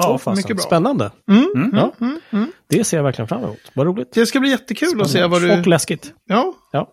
Ja, 0.02 0.18
fasen. 0.18 0.34
mycket 0.36 0.56
bra. 0.56 0.66
Spännande. 0.66 1.10
Mm, 1.30 1.70
ja. 1.72 1.92
mm, 2.00 2.20
mm, 2.30 2.52
det 2.68 2.84
ser 2.84 2.96
jag 2.96 3.04
verkligen 3.04 3.28
fram 3.28 3.44
emot. 3.44 3.58
Vad 3.74 3.86
roligt. 3.86 4.12
Det 4.12 4.26
ska 4.26 4.40
bli 4.40 4.50
jättekul 4.50 4.88
Spännande. 4.88 5.04
att 5.04 5.10
se 5.10 5.26
vad 5.26 5.42
du... 5.42 5.60
Och 5.60 5.66
läskigt. 5.66 6.12
Ja. 6.28 6.54
ja. 6.72 6.90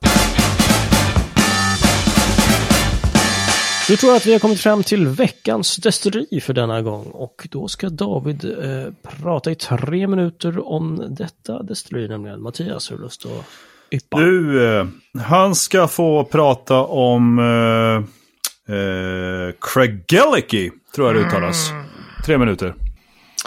Nu 3.90 3.96
tror 3.96 4.12
jag 4.12 4.18
att 4.18 4.26
vi 4.26 4.32
har 4.32 4.40
kommit 4.40 4.60
fram 4.60 4.84
till 4.84 5.08
veckans 5.08 5.76
destilleri 5.76 6.42
för 6.42 6.54
denna 6.54 6.82
gång 6.82 7.06
och 7.06 7.48
då 7.52 7.68
ska 7.68 7.90
David 7.90 8.46
eh, 8.46 8.94
prata 9.22 9.52
i 9.52 9.56
tre 9.56 10.08
minuter 10.08 10.68
om 10.68 11.16
detta 11.18 11.64
destilleri, 11.64 12.08
nämligen 12.08 12.42
Mattias. 12.42 12.88
Du 12.90 12.98
lust 12.98 13.26
att 13.26 13.46
yppa? 13.92 14.20
Du, 14.20 14.66
eh, 14.78 14.86
han 15.22 15.56
ska 15.56 15.88
få 15.88 16.24
prata 16.24 16.80
om 16.84 17.40
eh, 17.40 18.76
eh, 18.76 19.54
Craigellachie, 19.62 20.72
tror 20.96 21.08
jag 21.08 21.16
det 21.16 21.28
uttalas. 21.28 21.72
Mm. 21.72 21.84
Tre 22.26 22.38
minuter. 22.38 22.74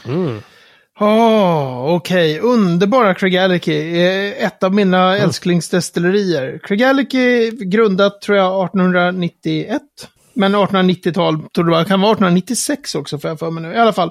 Mm. 0.06 0.42
Oh, 1.00 1.94
Okej, 1.94 2.40
okay. 2.40 2.50
underbara 2.50 3.14
Craigellachie. 3.14 4.34
Ett 4.34 4.62
av 4.62 4.74
mina 4.74 5.16
mm. 5.16 5.24
älsklingsdestillerier. 5.24 6.60
Craigellachie 6.64 7.50
grundat 7.50 8.20
tror 8.20 8.38
jag 8.38 8.64
1891. 8.64 9.82
Men 10.34 10.56
1890-tal, 10.56 11.42
tror 11.54 11.64
det 11.64 11.84
kan 11.84 12.00
vara 12.00 12.12
1896 12.12 12.94
också 12.94 13.18
för 13.18 13.28
jag 13.28 13.38
för 13.38 13.50
mig 13.50 13.62
nu. 13.62 13.72
I 13.72 13.76
alla 13.76 13.92
fall. 13.92 14.08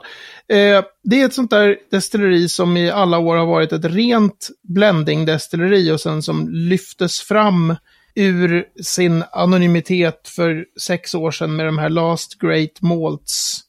Eh, 0.47 0.83
det 1.03 1.21
är 1.21 1.25
ett 1.25 1.33
sånt 1.33 1.51
där 1.51 1.77
destilleri 1.91 2.49
som 2.49 2.77
i 2.77 2.91
alla 2.91 3.17
år 3.17 3.35
har 3.35 3.45
varit 3.45 3.73
ett 3.73 3.85
rent 3.85 4.49
blending-destilleri 4.63 5.91
och 5.91 6.01
sen 6.01 6.21
som 6.21 6.49
lyftes 6.49 7.21
fram 7.21 7.75
ur 8.15 8.65
sin 8.83 9.23
anonymitet 9.31 10.27
för 10.27 10.65
sex 10.79 11.15
år 11.15 11.31
sedan 11.31 11.55
med 11.55 11.65
de 11.65 11.77
här 11.77 11.89
Last 11.89 12.39
Great 12.39 12.81
Malts. 12.81 13.59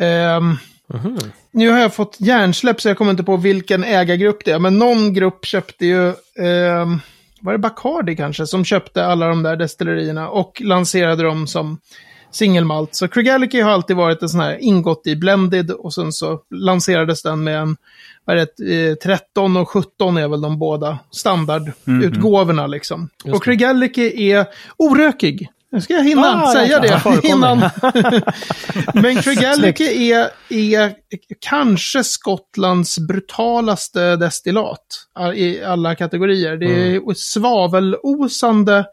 Eh, 0.00 0.40
mm 0.94 1.06
-hmm. 1.06 1.30
Nu 1.50 1.70
har 1.70 1.78
jag 1.78 1.94
fått 1.94 2.16
hjärnsläpp 2.20 2.80
så 2.80 2.88
jag 2.88 2.98
kommer 2.98 3.10
inte 3.10 3.24
på 3.24 3.36
vilken 3.36 3.84
ägargrupp 3.84 4.44
det 4.44 4.50
är, 4.50 4.58
men 4.58 4.78
någon 4.78 5.14
grupp 5.14 5.44
köpte 5.44 5.86
ju 5.86 6.08
eh, 6.08 6.86
var 7.40 7.52
det 7.52 7.58
Bacardi 7.58 8.16
kanske, 8.16 8.46
som 8.46 8.64
köpte 8.64 9.06
alla 9.06 9.28
de 9.28 9.42
där 9.42 9.56
destillerierna 9.56 10.28
och 10.28 10.62
lanserade 10.64 11.22
dem 11.22 11.46
som 11.46 11.78
singelmalt. 12.30 12.94
Så 12.94 13.08
Craigellachie 13.08 13.62
har 13.62 13.70
alltid 13.70 13.96
varit 13.96 14.22
en 14.22 14.28
sån 14.28 14.40
här 14.40 14.58
ingått 14.62 15.06
i 15.06 15.16
blended 15.16 15.70
och 15.70 15.94
sen 15.94 16.12
så 16.12 16.40
lanserades 16.50 17.22
den 17.22 17.44
med 17.44 17.58
en, 17.58 17.76
vad 18.24 18.38
är 18.38 18.46
det, 18.56 18.96
13 18.96 19.56
eh, 19.56 19.62
och 19.62 19.68
17 19.68 20.16
är 20.16 20.28
väl 20.28 20.40
de 20.40 20.58
båda 20.58 20.98
standardutgåvorna 21.10 22.62
mm, 22.62 22.70
liksom. 22.70 23.08
Och 23.24 23.44
Craigellachie 23.44 24.38
är 24.38 24.46
orökig. 24.76 25.48
Nu 25.76 25.82
ska 25.82 25.94
jag 25.94 26.04
hinna 26.04 26.42
ah, 26.44 26.52
säga 26.52 26.80
det 26.80 27.20
innan. 27.22 27.58
Men 28.94 29.22
Craigellachie 29.22 29.92
är, 29.92 30.30
är 30.48 30.94
kanske 31.40 32.04
Skottlands 32.04 32.98
brutalaste 32.98 34.16
destillat 34.16 34.86
i 35.34 35.62
alla 35.62 35.94
kategorier. 35.94 36.56
Det 36.56 36.66
är 36.66 36.96
mm. 36.96 37.14
svavelosande. 37.14 38.84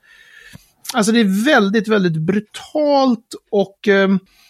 Alltså 0.93 1.11
det 1.11 1.19
är 1.19 1.45
väldigt, 1.45 1.87
väldigt 1.87 2.17
brutalt 2.17 3.35
och 3.51 3.87
eh, 3.87 4.09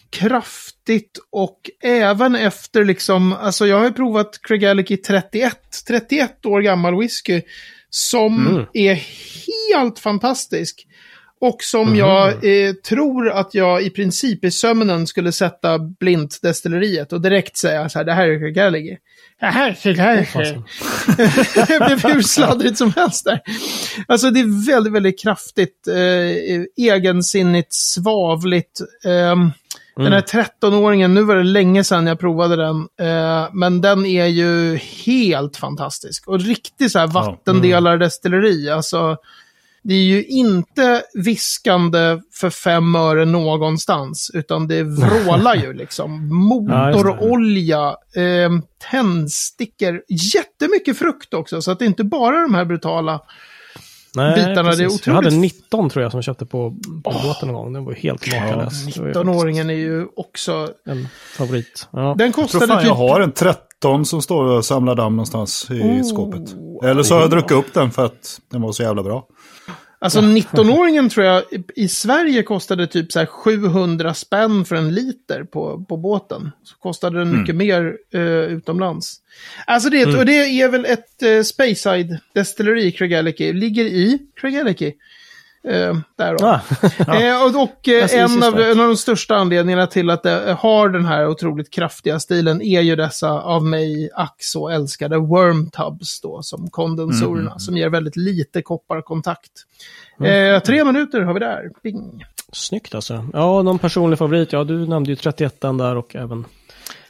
kraftigt 0.10 1.19
och 1.32 1.69
även 1.84 2.36
efter 2.36 2.86
liksom, 2.86 3.34
alltså 3.34 3.67
jag 3.67 3.78
har 3.78 3.86
ju 3.86 3.93
provat 3.93 4.39
Craigellachie 4.41 4.98
31, 4.98 5.58
31 5.88 6.46
år 6.46 6.62
gammal 6.62 7.00
whisky 7.00 7.41
som 7.89 8.48
mm. 8.48 8.65
är 8.74 8.96
helt 9.48 10.00
fantastisk. 10.00 10.88
Och 11.43 11.63
som 11.63 11.88
mm. 11.88 11.99
jag 11.99 12.27
eh, 12.29 12.73
tror 12.73 13.29
att 13.29 13.53
jag 13.53 13.84
i 13.84 13.89
princip 13.89 14.45
i 14.45 14.51
sömnen 14.51 15.08
skulle 15.08 15.32
sätta 15.32 15.79
blint 15.79 16.39
destilleriet 16.41 17.13
och 17.13 17.21
direkt 17.21 17.58
säga 17.58 17.89
så 17.89 17.99
här, 17.99 18.06
det 18.06 18.13
här 18.13 18.27
är 18.27 18.49
Gallagher. 18.49 18.97
Det 19.39 19.45
här 19.45 19.77
är 19.84 19.93
Gallagher. 19.93 20.62
det 21.67 21.86
blev 21.86 22.13
hur 22.13 22.21
sladdrigt 22.21 22.77
som 22.77 22.93
helst 22.95 23.25
där. 23.25 23.41
Alltså 24.08 24.29
det 24.29 24.39
är 24.39 24.67
väldigt, 24.67 24.93
väldigt 24.93 25.21
kraftigt, 25.21 25.88
eh, 25.88 26.86
egensinnigt, 26.86 27.73
svavligt. 27.73 28.82
Eh, 29.06 29.32
mm. 29.32 29.51
Den 29.95 30.13
här 30.13 30.21
13-åringen, 30.21 31.13
nu 31.13 31.23
var 31.23 31.36
det 31.36 31.43
länge 31.43 31.84
sedan 31.84 32.08
jag 32.08 32.19
provade 32.19 32.56
den, 32.56 32.88
eh, 32.99 33.49
men 33.53 33.82
den 33.82 34.06
är 34.06 34.25
ju 34.25 34.75
helt 35.06 35.58
fantastisk. 35.58 36.27
Och 36.27 36.39
riktigt 36.39 36.91
så 36.91 36.99
här 36.99 37.08
vattendelar-destilleri, 37.08 38.69
alltså 38.69 39.17
det 39.84 39.93
är 39.93 40.04
ju 40.04 40.24
inte 40.26 41.04
viskande 41.13 42.19
för 42.34 42.50
fem 42.50 42.96
öre 42.96 43.26
någonstans, 43.26 44.32
utan 44.34 44.67
det 44.67 44.84
vrålar 44.84 45.56
ju 45.56 45.74
liksom. 45.74 46.28
Motorolja, 46.48 47.96
eh, 48.15 48.52
tändstickor, 48.91 50.02
jättemycket 50.10 50.98
frukt 50.98 51.34
också, 51.34 51.62
så 51.62 51.72
att 51.72 51.80
det 51.80 51.86
är 51.86 51.88
inte 51.88 52.04
bara 52.04 52.41
de 52.41 52.54
här 52.54 52.65
brutala 52.65 53.22
Nej, 54.15 54.36
bitarna. 54.36 54.69
Precis. 54.69 54.78
Det 54.78 54.84
är 54.84 54.88
otroligt... 54.88 55.08
Jag 55.08 55.13
hade 55.13 55.36
19 55.36 55.89
tror 55.89 56.04
jag 56.04 56.12
som 56.12 56.22
köpte 56.22 56.46
på, 56.46 56.76
på 57.04 57.10
oh. 57.10 57.28
båten 57.28 57.48
någon 57.48 57.56
gång. 57.56 57.74
Den 57.74 57.86
var 57.86 57.93
helt 57.93 58.34
makalös. 58.34 58.96
Ja, 58.96 59.04
19-åringen 59.04 59.69
är 59.69 59.74
ju 59.74 60.08
också... 60.15 60.69
En 60.86 61.08
favorit. 61.38 61.88
Ja. 61.91 62.15
Den 62.17 62.32
kostade 62.32 62.63
jag 62.63 62.67
tror 62.67 62.76
fan 62.76 62.84
typ... 62.84 62.88
jag 62.88 62.96
har 62.96 63.22
en 63.22 63.32
13 63.32 64.06
som 64.06 64.22
står 64.22 64.43
och 64.43 64.65
samlar 64.65 64.96
damm 64.96 65.15
någonstans 65.15 65.67
i 65.72 65.82
oh. 65.82 66.04
skåpet. 66.04 66.56
Eller 66.84 67.04
så 67.04 67.13
har 67.13 67.22
jag 67.22 67.30
druckit 67.30 67.52
upp 67.52 67.74
den 67.74 67.91
för 67.91 68.06
att 68.06 68.41
den 68.52 68.62
var 68.62 68.72
så 68.72 68.84
jävla 68.84 69.04
bra. 69.04 69.28
Alltså 70.04 70.19
19-åringen 70.22 71.10
tror 71.10 71.26
jag 71.26 71.43
i 71.76 71.88
Sverige 71.88 72.43
kostade 72.43 72.88
typ 72.88 73.12
så 73.12 73.26
700 73.26 74.13
spänn 74.13 74.65
för 74.65 74.76
en 74.76 74.93
liter 74.93 75.43
på, 75.43 75.86
på 75.89 75.98
båten. 75.98 76.52
Så 76.63 76.76
kostade 76.76 77.19
den 77.19 77.39
mycket 77.39 77.56
mm. 77.56 77.67
mer 77.67 77.98
uh, 78.15 78.54
utomlands. 78.58 79.15
Alltså 79.67 79.89
det, 79.89 80.02
mm. 80.02 80.19
och 80.19 80.26
det 80.26 80.62
är 80.62 80.69
väl 80.69 80.86
ett 80.86 81.24
uh, 81.26 81.43
Speyside 81.43 82.19
destilleri, 82.34 82.91
Craigellachie, 82.91 83.54
ligger 83.54 83.84
i 83.84 84.19
Craigellachie. 84.36 84.93
Eh, 85.67 85.97
där 86.17 86.38
då. 86.38 86.45
Ah, 86.45 86.62
ja. 87.08 87.21
eh, 87.21 87.43
och, 87.43 87.63
och 87.63 87.88
eh, 87.88 88.13
en, 88.13 88.43
av, 88.43 88.60
en 88.60 88.80
av 88.80 88.88
de 88.88 88.97
största 88.97 89.36
anledningarna 89.36 89.88
till 89.88 90.10
att 90.10 90.23
det 90.23 90.58
har 90.60 90.89
den 90.89 91.06
här 91.06 91.28
otroligt 91.28 91.69
kraftiga 91.69 92.19
stilen 92.19 92.62
är 92.62 92.82
ju 92.82 92.95
dessa 92.95 93.32
av 93.32 93.63
mig 93.63 94.10
ack 94.15 94.36
så 94.38 94.69
älskade 94.69 95.17
worm 95.17 95.69
tubs 95.69 96.21
då, 96.21 96.41
som 96.41 96.69
kondensorerna, 96.69 97.49
mm. 97.49 97.60
som 97.60 97.78
ger 97.78 97.89
väldigt 97.89 98.15
lite 98.15 98.62
kopparkontakt. 98.62 99.52
Mm. 100.19 100.56
Eh, 100.56 100.62
tre 100.62 100.84
minuter 100.84 101.21
har 101.21 101.34
vi 101.34 101.39
där. 101.39 101.69
Bing. 101.84 102.26
Snyggt 102.52 102.95
alltså. 102.95 103.30
Ja, 103.34 103.62
någon 103.62 103.80
personlig 103.80 104.19
favorit. 104.19 104.54
Ja, 104.54 104.63
du 104.63 104.88
nämnde 104.88 105.10
ju 105.10 105.15
31 105.15 105.62
där 105.62 105.95
och 105.95 106.15
även 106.15 106.45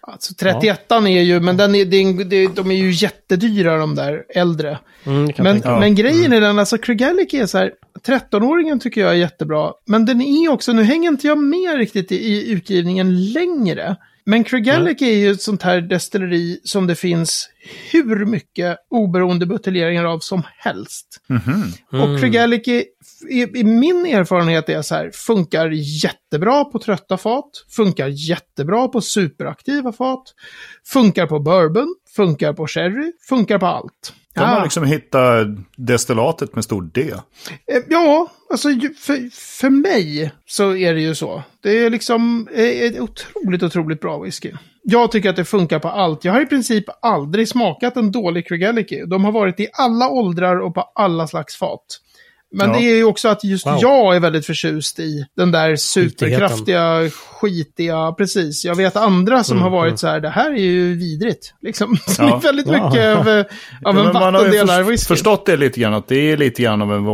Alltså 0.08 0.34
31 0.34 0.82
ja. 0.88 1.08
är 1.08 1.22
ju, 1.22 1.39
men 1.39 1.58
den 1.58 1.76
är, 1.76 1.86
det, 2.26 2.48
de 2.48 2.72
är 2.72 2.76
ju 2.76 2.92
jättedyra 2.92 3.78
de 3.78 3.96
där 3.96 4.24
äldre. 4.30 4.80
Mm, 5.06 5.32
men, 5.38 5.62
men 5.80 5.96
grejen 5.96 6.26
mm. 6.26 6.34
är 6.34 6.42
den, 6.42 6.60
alltså 6.60 6.78
Craigellachie 6.78 7.42
är 7.42 7.46
så 7.46 7.58
här, 7.58 7.72
13-åringen 8.06 8.80
tycker 8.80 9.02
jag 9.02 9.10
är 9.10 9.16
jättebra. 9.16 9.72
Men 9.86 10.06
den 10.06 10.22
är 10.22 10.52
också, 10.52 10.74
nu 10.74 10.84
hänger 10.84 11.10
inte 11.10 11.28
jag 11.28 11.38
med 11.38 11.78
riktigt 11.78 12.12
i, 12.12 12.16
i 12.16 12.52
utgivningen 12.52 13.32
längre. 13.32 13.96
Men 14.26 14.44
Craigellachie 14.44 15.08
mm. 15.08 15.20
är 15.20 15.26
ju 15.26 15.32
ett 15.32 15.42
sånt 15.42 15.63
här 15.63 15.82
destilleri 15.82 16.60
som 16.63 16.88
det 16.88 16.96
finns 16.96 17.50
hur 17.91 18.26
mycket 18.26 18.78
oberoende 18.89 19.45
buteljeringar 19.45 20.06
av 20.06 20.19
som 20.19 20.43
helst. 20.58 21.21
Mm 21.30 21.41
-hmm. 21.41 22.02
Och 22.02 22.19
Craigellachie, 22.19 22.86
i, 23.30 23.60
i, 23.60 23.63
min 23.63 24.06
erfarenhet 24.06 24.69
är 24.69 24.82
så 24.82 24.95
här, 24.95 25.12
funkar 25.13 25.69
jättebra 26.04 26.65
på 26.65 26.80
trötta 26.80 27.17
fat, 27.17 27.65
funkar 27.69 28.08
jättebra 28.08 28.88
på 28.88 29.02
superaktiva 29.02 29.91
fat, 29.91 30.23
funkar 30.86 31.28
på 31.28 31.39
bourbon, 31.39 31.95
funkar 32.15 32.54
på 32.54 32.67
sherry, 32.67 33.12
funkar 33.30 33.60
på 33.60 33.65
allt. 33.65 34.13
De 34.36 34.41
ja. 34.41 34.47
har 34.47 34.63
liksom 34.63 34.84
hittat 34.84 35.47
destillatet 35.76 36.56
med 36.56 36.63
stor 36.63 36.82
D. 36.82 37.13
Eh, 37.67 37.82
ja, 37.89 38.32
alltså 38.49 38.69
för, 38.97 39.30
för 39.60 39.69
mig 39.69 40.32
så 40.45 40.76
är 40.76 40.93
det 40.93 41.02
ju 41.02 41.15
så. 41.15 41.43
Det 41.62 41.86
är 41.86 41.89
liksom 41.89 42.47
eh, 42.54 42.82
ett 42.82 42.99
otroligt, 42.99 43.63
otroligt 43.63 44.02
bra 44.02 44.19
whisky. 44.19 44.52
Jag 44.86 45.12
tycker 45.12 45.30
att 45.30 45.36
det 45.36 45.46
funkar 45.46 45.80
på 45.80 45.88
allt. 45.88 46.26
Jag 46.26 46.34
har 46.34 46.41
i 46.41 46.46
princip 46.46 46.86
aldrig 47.02 47.50
smakat 47.50 47.98
en 47.98 48.12
dålig 48.12 48.48
Craig 48.48 49.04
De 49.08 49.26
har 49.26 49.32
varit 49.32 49.60
i 49.60 49.67
alla 49.74 50.10
åldrar 50.10 50.60
och 50.60 50.76
på 50.76 50.82
alla 50.96 51.28
slags 51.28 51.56
fat. 51.56 51.86
Men 52.54 52.70
ja. 52.70 52.76
det 52.76 52.82
är 52.82 52.96
ju 52.96 53.04
också 53.04 53.28
att 53.28 53.44
just 53.44 53.66
wow. 53.66 53.78
jag 53.82 54.16
är 54.16 54.20
väldigt 54.20 54.46
förtjust 54.46 55.00
i 55.00 55.26
den 55.38 55.52
där 55.52 55.76
superkraftiga, 55.76 57.10
skitiga, 57.10 58.12
precis. 58.18 58.66
Jag 58.66 58.76
vet 58.76 58.96
andra 58.96 59.44
som 59.44 59.58
mm, 59.58 59.63
har 59.63 59.70
varit 59.70 59.89
mm. 59.89 59.98
så 59.98 60.08
här, 60.08 60.20
det 60.20 60.30
här 60.30 60.52
är 60.52 60.62
ju 60.62 60.96
vidrigt. 60.96 61.54
Liksom. 61.62 61.98
Ja. 62.18 62.26
det 62.26 62.32
är 62.32 62.39
väldigt 62.39 62.68
ja. 62.68 62.89
mycket 62.89 63.18
av, 63.18 63.44
av 63.84 64.08
en 64.08 64.13
vattendelare 64.13 64.84
whisky. 64.84 65.08
förstått 65.08 65.46
det 65.46 65.58
lite 65.58 65.80
grann, 65.80 65.94
att 65.94 66.08
det 66.08 66.32
är 66.32 66.38
lite 66.38 66.62
grann 66.62 66.82
av 66.82 66.94
en 66.94 67.06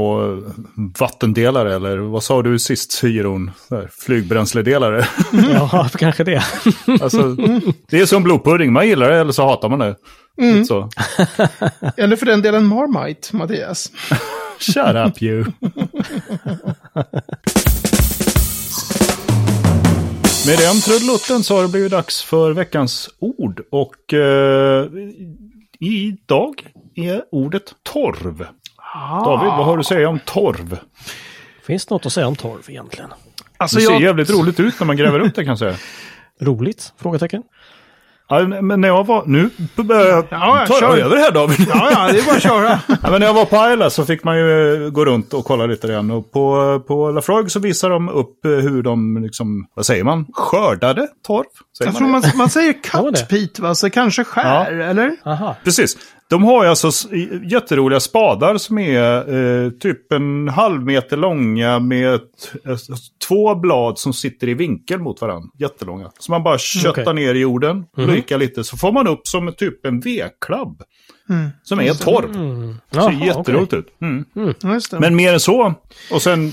vattendelare, 1.00 1.76
eller 1.76 1.98
vad 1.98 2.24
sa 2.24 2.42
du 2.42 2.60
sist, 2.60 3.04
Jeroen? 3.04 3.52
Flygbränsledelare. 3.92 5.08
ja, 5.54 5.90
kanske 5.98 6.24
det. 6.24 6.44
alltså, 7.02 7.36
det 7.90 8.00
är 8.00 8.06
som 8.06 8.24
blodpudding, 8.24 8.74
man 8.74 8.88
gillar 8.88 9.10
det 9.10 9.18
eller 9.18 9.32
så 9.32 9.46
hatar 9.46 9.70
man 9.70 9.80
det. 9.80 9.96
Mm. 10.42 10.66
Så. 10.66 10.90
eller 11.98 12.16
för 12.16 12.26
den 12.26 12.42
delen 12.42 12.66
Marmite, 12.66 13.36
Mattias. 13.36 13.92
Shut 14.60 14.96
up 14.96 15.22
you. 15.22 15.46
Med 20.48 20.58
den 20.58 20.82
trudelutten 20.82 21.44
så 21.44 21.56
har 21.56 21.62
det 21.62 21.68
blivit 21.70 21.92
dags 21.92 22.22
för 22.24 22.52
veckans 22.52 23.10
ord. 23.20 23.62
Och 23.72 24.14
eh, 24.14 24.86
idag 25.80 26.68
är 26.96 27.24
ordet 27.32 27.64
torv. 27.84 28.48
David, 29.26 29.48
vad 29.48 29.66
har 29.66 29.78
du 29.78 29.80
att 29.80 29.88
säga 29.88 30.10
om 30.10 30.20
torv? 30.26 30.80
Finns 31.64 31.86
det 31.86 31.96
något 31.96 32.06
att 32.06 32.14
säga 32.14 32.28
om 32.28 32.36
torv 32.36 32.62
egentligen? 32.68 33.10
Alltså 33.58 33.78
Det 33.78 33.86
ser 33.86 33.92
jag, 33.92 34.02
jävligt 34.02 34.30
roligt 34.30 34.60
ut 34.60 34.80
när 34.80 34.88
man 34.88 34.98
gräver 34.98 35.20
upp 35.20 35.36
det 35.36 35.44
kan 35.44 35.50
jag 35.52 35.60
säga. 35.60 35.76
Roligt? 36.42 36.94
Frågetecken. 36.98 37.44
Ja, 38.30 38.48
men 38.62 38.82
när 38.82 38.88
jag 38.88 39.06
var... 39.08 39.24
Nu 39.26 39.50
börjar 39.76 40.06
jag 40.08 40.26
Ja, 40.30 40.66
ta 40.68 40.74
kör. 40.80 40.98
över 40.98 41.18
här 41.18 41.32
David. 41.32 41.68
ja, 41.70 41.90
ja, 41.92 42.12
det 42.14 42.20
är 42.20 42.26
bara 42.26 42.36
att 42.36 42.42
köra. 42.44 42.80
Ja, 43.04 43.12
men 43.12 43.20
när 43.20 43.28
jag 43.28 43.34
var 43.34 43.46
på 43.46 43.58
Ayla 43.58 43.90
så 43.90 44.06
fick 44.06 44.24
man 44.24 44.38
ju 44.38 44.74
eh, 44.86 44.90
gå 44.90 45.06
runt 45.06 45.34
och 45.34 45.46
kolla 45.46 45.66
lite 45.66 45.88
grann. 45.88 46.12
Och 46.12 46.32
på, 46.32 46.80
på 46.88 47.12
Lafroig 47.12 47.52
så 47.52 47.60
visar 47.60 47.90
de 47.90 48.10
upp 48.10 48.46
eh, 48.46 48.52
hur 48.52 48.84
de, 48.84 49.24
liksom, 49.24 49.68
vad 49.74 49.86
säger 49.86 50.04
man, 50.04 50.26
skördade 50.34 51.08
torv. 51.28 51.46
Säger 51.78 51.92
Jag 51.92 51.98
tror 51.98 52.08
det? 52.08 52.12
man, 52.12 52.24
man 52.36 52.50
säger 52.50 52.74
Ja, 52.94 53.00
cut 53.02 53.30
Pete, 53.30 53.62
va? 53.62 53.76
Så 53.76 53.90
kanske 53.90 54.24
skär, 54.24 54.72
eller? 54.72 55.12
Aha. 55.26 55.56
Precis. 55.64 55.98
De 56.30 56.44
har 56.44 56.64
ju 56.64 56.70
alltså 56.70 56.92
jätteroliga 57.44 58.00
spadar 58.00 58.58
som 58.58 58.78
är 58.78 59.34
eh, 59.36 59.70
typ 59.70 60.12
en 60.12 60.48
halv 60.48 60.86
meter 60.86 61.18
långa 61.18 61.80
med 61.80 62.14
ett, 62.14 62.22
ett, 62.54 62.82
två 63.28 63.56
blad 63.56 64.00
som 64.00 64.14
sitter 64.14 64.48
i 64.50 64.54
vinkel 64.54 65.00
mot 65.00 65.22
varandra. 65.22 65.50
Jättelånga. 65.60 66.12
Så 66.20 66.32
man 66.32 66.44
bara 66.44 66.58
köttar 66.58 67.02
okej. 67.02 67.14
ner 67.14 67.36
i 67.36 67.40
jorden, 67.40 67.86
mm 67.98 68.24
lite, 68.40 68.64
så 68.64 68.78
får 68.78 68.92
man 68.92 69.08
upp 69.08 69.28
som 69.28 69.54
typ 69.58 69.86
en 69.86 70.00
vedklabb. 70.00 70.82
Som 71.64 71.80
är 71.80 71.94
torv. 71.94 72.30
Jaha, 72.90 73.12
Ser 73.12 73.26
jätteroligt 73.26 73.74
ut. 73.74 73.88
Mm. 74.02 74.26
Det. 74.92 75.00
Men 75.00 75.16
mer 75.16 75.34
än 75.34 75.40
så. 75.40 75.74
Och 76.12 76.22
sen 76.22 76.48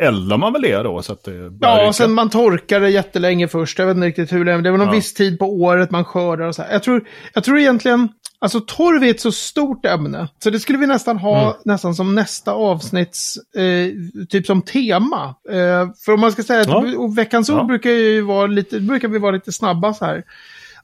eh, 0.00 0.06
eldar 0.06 0.36
man 0.36 0.52
väl 0.52 0.62
det 0.62 0.82
då 0.82 1.02
så 1.02 1.12
att 1.12 1.24
det 1.24 1.52
Ja, 1.60 1.88
och 1.88 1.94
sen 1.94 2.12
man 2.12 2.30
torkar 2.30 2.80
det 2.80 2.90
jättelänge 2.90 3.48
först. 3.48 3.78
Jag 3.78 3.86
vet 3.86 3.96
inte 3.96 4.06
riktigt 4.06 4.32
hur 4.32 4.44
länge. 4.44 4.62
Det 4.62 4.70
var 4.70 4.78
någon 4.78 4.86
Ja. 4.86 4.92
viss 4.92 5.14
tid 5.14 5.38
på 5.38 5.46
året 5.54 5.90
man 5.90 6.04
skördar 6.04 6.46
och 6.46 6.54
så 6.54 6.62
här. 6.62 6.72
Jag 6.72 6.82
tror, 6.82 7.08
jag 7.34 7.44
tror 7.44 7.58
egentligen, 7.58 8.08
alltså 8.38 8.60
torv 8.60 9.04
är 9.04 9.10
ett 9.10 9.20
så 9.20 9.32
stort 9.32 9.86
ämne. 9.86 10.28
Så 10.42 10.50
det 10.50 10.60
skulle 10.60 10.78
vi 10.78 10.86
nästan 10.86 11.18
ha 11.18 11.42
Mm. 11.42 11.54
nästan 11.64 11.94
som 11.94 12.14
nästa 12.14 12.52
avsnitts, 12.52 13.36
eh, 13.56 13.90
typ 14.28 14.46
som 14.46 14.62
tema. 14.62 15.34
Eh, 15.50 15.88
för 16.04 16.12
om 16.12 16.20
man 16.20 16.32
ska 16.32 16.42
säga 16.42 16.60
att 16.60 16.68
Ja. 16.68 17.06
veckans 17.16 17.50
ord 17.50 17.58
Ja. 17.58 17.64
brukar 17.64 17.90
ju 17.90 18.20
vara 18.20 18.46
lite, 18.46 18.80
brukar 18.80 19.08
vi 19.08 19.18
vara 19.18 19.32
lite 19.32 19.52
snabba 19.52 19.94
så 19.94 20.04
här. 20.04 20.24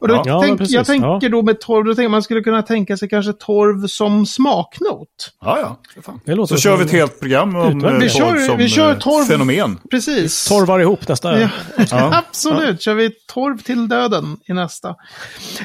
Och 0.03 0.09
då 0.09 0.23
Ja. 0.27 0.41
Tänk, 0.43 0.59
precis. 0.59 0.75
jag 0.75 0.87
tänker 0.87 1.07
Ja. 1.23 1.29
då 1.29 1.43
med 1.43 1.61
torv, 1.61 1.85
då 1.85 1.95
tänker 1.95 2.09
man 2.09 2.23
skulle 2.23 2.41
kunna 2.41 2.63
tänka 2.63 2.97
sig 2.97 3.09
kanske 3.09 3.33
torv 3.33 3.87
som 3.87 4.27
smaknot. 4.27 5.09
Ja, 5.41 5.59
ja. 5.95 6.03
fan. 6.03 6.21
Det 6.25 6.35
låter 6.35 6.55
Så 6.55 6.61
kör 6.61 6.77
vi 6.77 6.85
ett 6.85 6.91
helt 6.93 7.21
program 7.21 7.57
om 7.57 7.69
Utmärkt. 7.69 7.93
eh, 7.95 7.99
Vi 8.01 8.09
torv 8.11 8.35
kör- 8.39 8.47
som 8.47 8.57
vi 8.59 8.69
kör 8.69 8.91
eh, 8.93 8.99
torv. 8.99 9.25
fenomen. 9.25 9.79
Precis. 9.91 10.49
Torvar 10.49 10.81
ihop 10.81 11.09
nästa. 11.09 11.41
Ja, 11.41 11.49
Ja. 11.91 12.23
absolut, 12.29 12.83
kör 12.83 12.95
vi 12.95 13.11
torv 13.33 13.59
till 13.59 13.89
döden 13.89 14.37
i 14.49 14.53
nästa. 14.53 14.95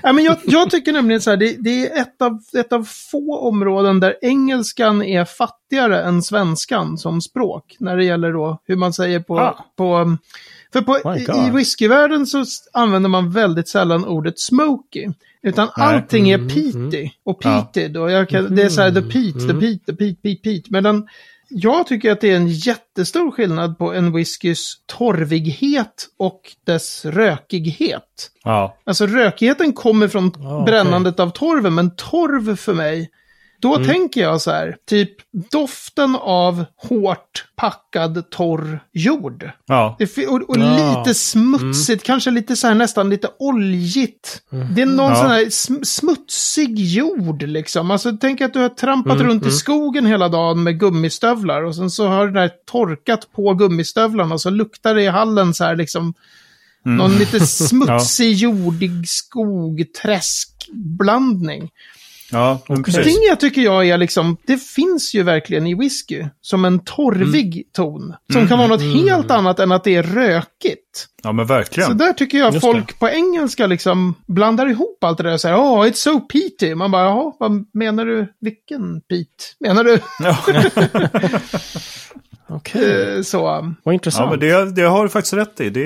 Ja, 0.03 0.13
men 0.13 0.23
jag, 0.23 0.37
jag 0.43 0.69
tycker 0.71 0.91
nämligen 0.93 1.21
så 1.21 1.29
här, 1.29 1.37
det, 1.37 1.55
det 1.59 1.87
är 1.87 2.01
ett 2.01 2.21
av, 2.21 2.39
ett 2.57 2.73
av 2.73 2.87
få 3.11 3.39
områden 3.39 3.99
där 3.99 4.15
engelskan 4.21 5.03
är 5.03 5.25
fattigare 5.25 6.01
än 6.03 6.21
svenskan 6.23 6.97
som 6.97 7.21
språk. 7.21 7.75
När 7.79 7.97
det 7.97 8.03
gäller 8.05 8.33
då 8.33 8.61
hur 8.67 8.75
man 8.75 8.93
säger 8.93 9.19
på... 9.19 9.39
Ah. 9.39 9.65
på 9.77 10.17
för 10.73 10.81
på, 10.81 10.97
i, 11.47 11.49
whiskyvärlden 11.51 12.27
så 12.27 12.45
använder 12.73 13.09
man 13.09 13.31
väldigt 13.31 13.69
sällan 13.69 14.05
ordet 14.05 14.39
smoky. 14.39 15.07
Utan 15.43 15.69
Nej. 15.77 15.87
allting 15.87 16.29
är 16.29 16.37
Mm, 16.37 16.47
peaty 16.49 17.09
och 17.23 17.39
Ja. 17.43 17.49
peated. 17.73 17.97
Och 17.97 18.11
jag 18.11 18.29
kan, 18.29 18.55
det 18.55 18.63
är 18.63 18.69
så 18.69 18.81
här 18.81 18.91
the 18.91 19.01
peat, 19.01 19.47
the 19.47 19.53
peat, 19.53 19.85
the 19.85 19.93
peat, 19.93 20.21
peat, 20.21 20.41
peat. 20.43 20.69
Medan 20.69 21.07
jag 21.49 21.87
tycker 21.87 22.11
att 22.11 22.21
det 22.21 22.31
är 22.31 22.35
en 22.35 22.47
jättestor 22.47 23.31
skillnad 23.31 23.77
på 23.77 23.93
en 23.93 24.11
whiskys 24.11 24.73
torvighet 24.85 26.07
och 26.19 26.41
dess 26.65 27.05
rökighet. 27.05 28.31
Ja. 28.43 28.77
Alltså 28.83 29.07
rökigheten 29.07 29.73
kommer 29.73 30.07
från 30.07 30.31
Ja, 30.39 30.63
brännandet 30.65 31.19
av 31.19 31.29
torven, 31.29 31.75
men 31.75 31.95
torv 31.95 32.55
för 32.55 32.73
mig, 32.73 33.09
då 33.61 33.75
Mm. 33.75 33.87
tänker 33.87 34.21
jag 34.21 34.41
så 34.41 34.51
här, 34.51 34.77
typ 34.89 35.11
doften 35.51 36.15
av 36.15 36.65
hårt 36.75 37.45
packad 37.55 38.29
torr 38.29 38.79
jord. 38.93 39.49
Ja. 39.65 39.97
Och 40.29 40.49
och 40.49 40.57
Ja. 40.57 40.99
lite 40.99 41.13
smutsigt, 41.13 42.03
kanske 42.03 42.31
lite 42.31 42.55
så 42.55 42.67
här 42.67 42.75
nästan 42.75 43.09
lite 43.09 43.29
oljigt. 43.39 44.41
Det 44.75 44.81
är 44.81 44.85
någon 44.85 45.09
Ja. 45.11 45.15
sån 45.15 45.31
här 45.31 45.45
sm- 45.45 45.83
smutsig 45.83 46.79
jord 46.79 47.43
liksom. 47.43 47.91
Alltså 47.91 48.17
tänk 48.21 48.41
att 48.41 48.53
du 48.53 48.59
har 48.59 48.69
trampat 48.69 49.19
runt 49.21 49.45
i 49.45 49.51
skogen 49.51 50.05
hela 50.05 50.29
dagen 50.29 50.63
med 50.63 50.79
gummistövlar 50.79 51.63
och 51.63 51.75
sen 51.75 51.89
så 51.89 52.07
har 52.07 52.27
det 52.27 52.33
där 52.39 52.51
torkat 52.71 53.31
på 53.35 53.53
gummistövlarna 53.53 54.33
och 54.33 54.41
så 54.41 54.49
luktar 54.49 54.95
det 54.95 55.03
i 55.03 55.07
hallen 55.07 55.53
så 55.53 55.63
här 55.63 55.75
liksom. 55.75 56.13
Någon 56.83 57.11
lite 57.15 57.39
smutsig, 57.47 58.33
jordig 58.33 59.07
skog, 59.09 59.85
träskblandning. 60.01 61.69
Ja. 62.31 62.59
Det 63.27 63.35
tycker 63.35 63.61
jag 63.61 63.87
är 63.87 63.97
liksom, 63.97 64.37
det 64.47 64.57
finns 64.57 65.13
ju 65.15 65.23
verkligen 65.23 65.67
i 65.67 65.75
whisky 65.75 66.25
som 66.41 66.65
en 66.65 66.79
torvig 66.79 67.53
Mm. 67.55 67.63
ton. 67.73 68.13
Som 68.33 68.47
kan 68.47 68.57
vara 68.57 68.67
något 68.67 68.81
helt 68.81 69.31
annat 69.31 69.59
än 69.59 69.71
att 69.71 69.83
det 69.83 69.95
är 69.95 70.03
rökigt. 70.03 71.07
Ja, 71.23 71.31
men 71.31 71.47
Så 71.47 71.53
verkligen. 71.53 71.97
där 71.97 72.13
tycker 72.13 72.37
jag 72.37 72.53
Just 72.53 72.65
folk 72.65 72.99
på 72.99 73.09
engelska 73.09 73.67
liksom 73.67 74.13
blandar 74.27 74.69
ihop 74.69 75.03
allt 75.03 75.17
det 75.17 75.23
där 75.23 75.33
och 75.33 75.41
säger 75.41 75.55
åh, 75.57 75.81
oh, 75.81 75.85
it's 75.85 75.93
so 75.93 76.19
peaty. 76.19 76.75
Man 76.75 76.91
bara, 76.91 77.03
jaha, 77.03 77.33
vad 77.39 77.65
menar 77.73 78.05
du? 78.05 78.33
Vilken 78.41 79.01
peat? 79.01 79.55
Menar 79.59 79.83
du? 79.83 79.99
Ja. 80.19 80.37
Okej, 82.49 83.15
Eh, 83.17 83.21
så. 83.21 83.41
vad 83.41 83.75
ja, 83.83 83.93
intressant. 83.93 84.29
men 84.31 84.39
det, 84.39 84.71
det 84.71 84.81
har 84.81 85.03
du 85.03 85.09
faktiskt 85.09 85.33
rätt 85.33 85.59
i. 85.61 85.69
Det, 85.69 85.81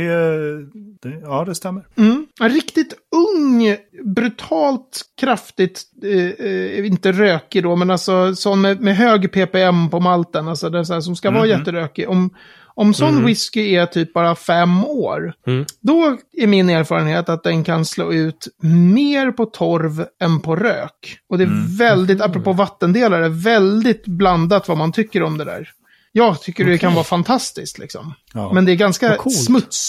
det, 1.02 1.20
ja, 1.24 1.46
det 1.46 1.56
stämmer. 1.56 1.84
Mm. 1.98 2.28
En 2.40 2.50
riktigt 2.50 2.94
ung, 3.36 3.76
brutalt 4.16 5.02
kraftigt, 5.22 5.82
eh, 6.04 6.46
eh, 6.48 6.86
inte 6.86 7.12
rökig 7.12 7.64
då, 7.64 7.76
men 7.76 7.92
alltså 7.92 8.36
sån 8.36 8.62
med, 8.62 8.82
med 8.82 8.96
hög 8.96 9.32
ppm 9.32 9.90
på 9.90 10.00
malten, 10.00 10.48
alltså 10.48 10.70
den 10.70 10.86
så 10.86 10.94
här, 10.94 11.02
som 11.02 11.16
ska 11.16 11.32
vara 11.32 11.46
jätterökig. 11.48 12.10
Om, 12.10 12.30
om 12.76 12.94
sån 12.94 13.26
whisky 13.26 13.76
är 13.76 13.86
typ 13.86 14.14
bara 14.14 14.36
fem 14.36 14.86
år, 14.86 15.34
Mm. 15.48 15.66
då 15.82 16.18
är 16.38 16.48
min 16.48 16.70
erfarenhet 16.70 17.30
att 17.30 17.44
den 17.44 17.64
kan 17.64 17.86
slå 17.86 18.14
ut 18.14 18.48
mer 18.94 19.32
på 19.32 19.46
torv 19.46 20.06
än 20.22 20.40
på 20.40 20.56
rök. 20.56 21.18
Och 21.30 21.38
det 21.38 21.44
är 21.44 21.78
väldigt, 21.78 22.22
apropå 22.22 22.54
vattendelare, 22.54 23.30
väldigt 23.30 24.08
blandat 24.08 24.68
vad 24.68 24.78
man 24.78 24.92
tycker 24.92 25.24
om 25.24 25.38
det 25.38 25.46
där. 25.46 25.70
Jag 26.12 26.42
tycker 26.42 26.66
det 26.66 26.78
kan 26.78 26.94
vara 26.94 27.04
fantastiskt 27.04 27.78
liksom. 27.78 28.14
Ja. 28.34 28.54
Men 28.54 28.66
det 28.66 28.72
är 28.72 28.76
ganska 28.76 29.18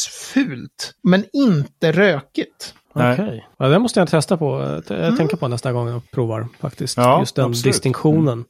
smutsfult, 0.03 0.95
men 1.03 1.25
inte 1.33 1.93
rökigt. 1.93 2.75
Nej. 2.95 3.13
Okej. 3.21 3.47
Ja, 3.59 3.69
det 3.69 3.79
måste 3.79 4.01
jag 4.01 4.09
testa 4.09 4.37
på, 4.37 4.81
t- 4.89 5.17
tänka 5.17 5.37
på 5.37 5.49
nästa 5.49 5.73
gång 5.73 5.89
jag 5.89 6.11
provar 6.11 6.49
faktiskt. 6.61 6.97
Ja, 6.97 7.21
Just 7.21 7.37
den 7.37 7.45
absolut. 7.45 7.65
distinktionen. 7.65 8.45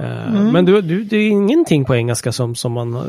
Eh, 0.00 0.32
Men 0.52 0.64
du, 0.64 0.80
du, 0.82 1.04
det 1.04 1.16
är 1.16 1.28
ingenting 1.28 1.84
på 1.84 1.94
engelska 1.96 2.32
som, 2.32 2.54
som 2.54 2.72
man, 2.72 2.94
eh, 2.94 3.00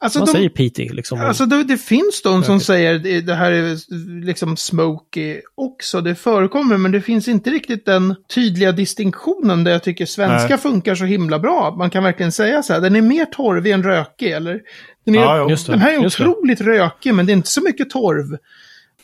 Alltså, 0.00 0.18
man 0.18 0.26
de- 0.26 0.32
säger 0.32 0.48
peaty 0.48 0.88
liksom. 0.88 1.20
Alltså 1.20 1.46
det, 1.46 1.64
det 1.64 1.76
finns 1.78 2.22
de 2.24 2.44
som 2.44 2.60
säger 2.60 3.22
det, 3.22 3.34
här 3.34 3.52
är 3.52 3.78
liksom 4.24 4.56
smoky 4.56 5.40
också. 5.54 6.00
Det 6.00 6.14
förekommer, 6.14 6.76
men 6.76 6.92
det 6.92 7.00
finns 7.00 7.28
inte 7.28 7.50
riktigt 7.50 7.86
den 7.86 8.14
tydliga 8.34 8.72
distinktionen 8.72 9.64
där 9.64 9.72
jag 9.72 9.82
tycker 9.82 10.06
svenska 10.06 10.48
Nej. 10.48 10.58
funkar 10.58 10.94
så 10.94 11.04
himla 11.04 11.38
bra. 11.38 11.74
Man 11.78 11.90
kan 11.90 12.04
verkligen 12.04 12.32
säga 12.32 12.62
så 12.62 12.72
här, 12.72 12.80
den 12.80 12.96
är 12.96 13.02
mer 13.02 13.24
torvig 13.24 13.72
än 13.72 13.82
rökig, 13.82 14.30
eller? 14.32 14.60
Den, 15.06 15.14
är, 15.14 15.18
Ja, 15.18 15.46
det, 15.48 15.66
den 15.66 15.78
här 15.78 15.92
är 15.98 16.02
just 16.02 16.18
det. 16.18 16.28
otroligt 16.28 16.60
rökig, 16.60 17.14
men 17.14 17.26
det 17.26 17.32
är 17.32 17.34
inte 17.36 17.50
så 17.50 17.60
mycket 17.62 17.90
torv. 17.90 18.36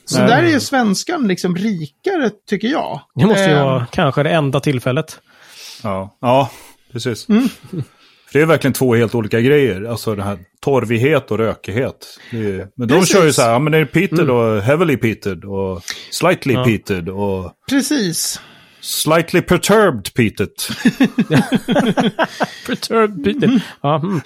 Så 0.05 0.19
Nej. 0.19 0.29
där 0.29 0.43
är 0.43 0.49
ju 0.51 0.61
svenskan 0.61 1.29
liksom 1.29 1.57
rikare, 1.57 2.31
tycker 2.49 2.69
jag. 2.69 3.01
det 3.15 3.27
måste 3.27 3.45
ju 3.45 3.51
Eh, 3.57 3.65
vara 3.65 3.87
kanske 3.93 4.23
det 4.23 4.31
enda 4.31 4.61
tillfället. 4.61 5.21
Ja, 5.83 6.17
ja 6.21 6.51
precis. 6.93 7.29
Mm. 7.29 7.49
För 8.27 8.39
det 8.39 8.41
är 8.43 8.47
verkligen 8.47 8.73
två 8.75 8.95
helt 8.95 9.15
olika 9.15 9.41
grejer. 9.41 9.85
Alltså 9.85 10.15
den 10.15 10.27
här 10.27 10.39
torvighet 10.61 11.31
och 11.31 11.39
rökighet. 11.39 12.19
Är, 12.31 12.69
men 12.77 12.89
de 12.89 12.95
Precis. 12.95 13.13
kör 13.13 13.25
ju 13.25 13.33
så 13.33 13.43
här, 13.43 13.51
ja 13.53 13.59
men 13.59 13.73
det 13.73 13.79
är 13.79 13.85
peated 13.85 14.31
och 14.31 14.63
heavily 14.63 14.97
peated 14.97 15.45
och 15.45 15.83
slightly 16.11 16.55
Ja. 16.55 16.65
peated 16.65 17.09
och 17.09 17.53
Precis. 17.71 18.41
slightly 18.81 19.41
perturbed 19.43 20.15
peated. 20.15 20.51
Perturbed 22.67 23.25
peaty. 23.25 23.59
Ja, 23.81 23.97
mm. 23.97 24.13
Nej, 24.13 24.23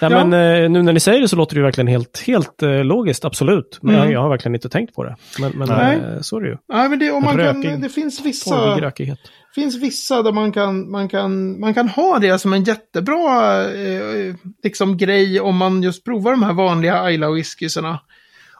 Ja. 0.00 0.08
men 0.24 0.62
eh, 0.62 0.70
nu 0.70 0.82
när 0.82 0.92
ni 0.92 1.00
säger 1.00 1.20
det 1.20 1.28
så 1.28 1.36
låter 1.36 1.54
det 1.54 1.58
ju 1.58 1.64
verkligen 1.64 1.88
helt, 1.88 2.22
helt 2.26 2.62
eh, 2.62 2.84
logiskt, 2.84 3.24
absolut. 3.24 3.78
Men 3.82 3.94
jag, 3.94 4.12
jag 4.12 4.20
har 4.20 4.28
verkligen 4.28 4.54
inte 4.54 4.68
tänkt 4.68 4.94
på 4.94 5.04
det. 5.04 5.16
Men, 5.40 5.52
men 5.54 5.68
Nej. 5.68 5.96
eh, 5.96 6.20
så 6.20 6.36
är 6.36 6.40
det 6.40 6.48
ju. 6.48 6.56
Ja, 6.68 6.88
men 6.88 6.98
det, 6.98 7.10
och 7.10 7.22
man 7.22 7.36
kan, 7.62 7.80
det 7.80 7.88
finns 7.88 8.20
vissa... 8.20 8.50
Torvig 8.50 8.82
rökighet. 8.82 9.18
Finns 9.54 9.76
vissa 9.76 10.22
där 10.22 10.32
man 10.32 10.52
kan, 10.52 10.90
man 10.90 11.08
kan, 11.08 11.60
man 11.60 11.74
kan 11.74 11.88
ha 11.88 12.18
det 12.18 12.38
som 12.38 12.52
en 12.52 12.64
jättebra 12.64 13.64
eh, 13.72 14.34
liksom 14.62 14.96
grej 14.96 15.40
om 15.40 15.56
man 15.56 15.82
just 15.82 16.04
provar 16.04 16.30
de 16.30 16.42
här 16.42 16.52
vanliga 16.52 17.02
Ayla 17.02 17.30
whiskysarna. 17.30 18.00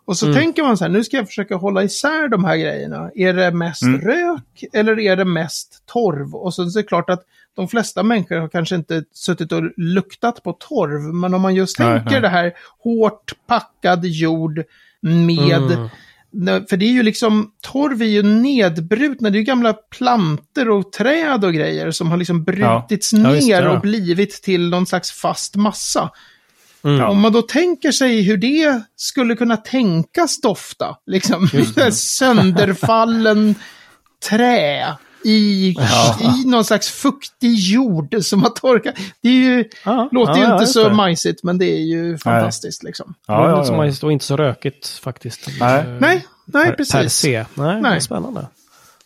Och 0.05 0.17
så 0.17 0.35
tänker 0.35 0.63
man 0.63 0.77
så 0.77 0.85
här, 0.85 0.91
nu 0.91 1.05
ska 1.05 1.17
jag 1.17 1.27
försöka 1.27 1.57
hålla 1.57 1.83
isär 1.83 2.29
de 2.29 2.45
här 2.45 2.57
grejerna. 2.57 3.11
Är 3.15 3.33
det 3.33 3.51
mest 3.51 3.83
rök 3.83 4.65
eller 4.73 4.99
är 4.99 5.17
det 5.17 5.25
mest 5.25 5.83
torv? 5.87 6.35
Och 6.35 6.55
så 6.55 6.63
är 6.63 6.77
det 6.77 6.83
klart 6.83 7.11
att 7.11 7.23
de 7.57 7.69
flesta 7.69 8.03
människor 8.03 8.37
har 8.37 8.49
kanske 8.49 8.75
inte 8.75 9.05
suttit 9.13 9.53
och 9.53 9.63
luktat 9.77 10.43
på 10.43 10.53
torv. 10.53 11.15
Men 11.15 11.35
om 11.35 11.43
man 11.43 11.55
just 11.55 11.79
Nej, 11.79 11.99
tänker 11.99 12.11
nej. 12.11 12.21
det 12.21 12.29
här 12.29 12.53
hårt 12.79 13.33
packad 13.47 14.05
jord 14.05 14.63
med... 15.01 15.73
Mm. 15.73 15.89
För 16.69 16.77
det 16.77 16.85
är 16.85 16.93
ju 16.93 17.03
liksom, 17.03 17.51
torv 17.61 18.03
är 18.03 18.07
ju 18.07 18.23
nedbrutna, 18.23 19.31
det 19.31 19.37
är 19.37 19.41
ju 19.41 19.45
gamla 19.45 19.73
planter 19.73 20.69
och 20.69 20.93
träd 20.93 21.45
och 21.45 21.55
grejer 21.55 21.91
som 21.91 22.11
har 22.11 22.17
liksom 22.17 22.45
brutits 22.45 23.13
Ja, 23.13 23.19
ner 23.19 23.35
visst, 23.35 23.49
ja. 23.49 23.71
och 23.71 23.81
blivit 23.81 24.43
till 24.43 24.71
någon 24.71 24.87
slags 24.87 25.13
fast 25.13 25.57
massa. 25.57 26.11
Mm. 26.85 27.05
Om 27.11 27.21
man 27.21 27.33
då 27.33 27.43
tänker 27.43 27.93
sig 27.93 28.23
hur 28.23 28.37
det 28.37 28.83
skulle 28.97 29.37
kunna 29.37 29.57
tänkas 29.57 30.41
dofta, 30.41 30.97
liksom, 31.07 31.49
sönderfallen 31.93 33.55
trä 34.29 34.97
i, 35.25 35.69
i 36.21 36.45
någon 36.47 36.65
slags 36.65 36.89
fuktig 36.91 37.55
jord 37.55 38.17
som 38.23 38.43
har 38.43 38.51
torkat. 38.51 38.95
Det 39.23 39.29
är 39.29 39.33
ju, 39.33 39.65
Ja, 39.85 40.09
låter 40.13 40.33
ja, 40.33 40.39
ju 40.39 40.45
ja, 40.45 40.53
inte 40.55 40.67
så 40.67 40.89
det. 40.89 40.95
majsigt, 40.95 41.43
men 41.43 41.59
det 41.59 41.67
är 41.67 41.81
ju 41.85 42.19
fantastiskt 42.19 42.83
liksom. 42.83 43.15
Ja, 43.27 43.49
ja, 43.51 43.65
Som 43.65 43.75
ja. 43.77 43.87
ja, 43.87 43.93
och 44.03 44.13
inte 44.13 44.25
så 44.25 44.37
rökigt 44.37 44.89
faktiskt. 44.89 45.49
Nej. 45.61 45.79
Eh, 45.81 45.85
Nej, 46.01 46.27
nej, 46.45 46.67
per, 46.67 46.73
precis. 46.75 46.93
Per 46.95 47.09
se. 47.09 47.45
Nej, 47.55 47.81
Nej. 47.83 48.01
spännande. 48.01 48.47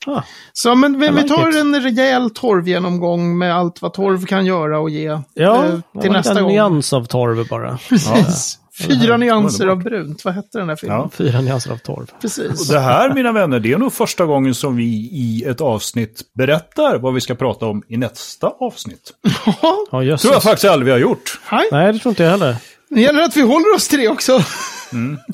Ah, 0.07 0.22
Så 0.53 0.74
men 0.74 1.00
vi, 1.00 1.07
I 1.07 1.11
vi 1.11 1.16
like 1.22 1.29
tar 1.29 1.48
it. 1.50 1.57
en 1.57 1.81
rejäl 1.83 2.31
torvgenomgång 2.31 3.38
med 3.38 3.55
allt 3.57 3.83
vad 3.83 3.92
torv 3.94 4.27
kan 4.27 4.46
göra 4.46 4.79
och 4.79 4.90
ge 4.90 5.18
ja, 5.35 5.64
eh, 5.64 5.79
det 5.94 6.00
till 6.00 6.12
nästa 6.12 6.38
en 6.38 6.42
gång. 6.42 6.53
nyans 6.53 6.92
av 6.92 7.05
torv 7.05 7.48
bara. 7.48 7.79
Precis. 7.88 8.59
Fyra 8.78 9.16
nyanser 9.16 9.66
av 9.66 9.78
brunt. 9.82 10.24
Vad 10.24 10.34
hette 10.34 10.58
den 10.58 10.68
här 10.68 10.76
filmen? 10.76 10.98
Ja. 10.98 11.10
Fyra 11.12 11.40
nyanser 11.40 11.70
av 11.72 11.76
torv. 11.78 12.06
Precis. 12.20 12.68
Det 12.68 12.80
här, 12.80 13.14
mina 13.14 13.32
vänner, 13.32 13.60
det 13.60 13.72
är 13.72 13.78
nog 13.78 13.92
första 13.92 14.26
gången 14.26 14.54
som 14.54 14.76
vi 14.76 14.84
i 15.12 15.44
ett 15.48 15.60
avsnitt 15.60 16.22
berättar 16.34 16.98
vad 16.98 17.14
vi 17.14 17.20
ska 17.20 17.34
prata 17.34 17.66
om 17.66 17.82
i 17.88 17.96
nästa 17.96 18.46
avsnitt. 18.60 19.12
Ja, 19.90 20.02
jösses. 20.02 20.22
tror 20.22 20.34
jag 20.34 20.42
faktiskt 20.42 20.64
aldrig 20.72 20.84
vi 20.87 20.90
har 20.92 20.98
gjort. 20.98 21.40
Nej, 21.52 21.68
Nej, 21.72 21.92
det 21.92 21.98
tror 21.98 22.10
inte 22.10 22.22
jag 22.22 22.30
heller. 22.30 22.56
det 22.88 23.00
gäller 23.00 23.22
att 23.22 23.37
vi 23.37 23.40
håller 23.42 23.74
oss 23.74 23.88
till 23.88 23.98
det 23.98 24.08
också. 24.08 24.40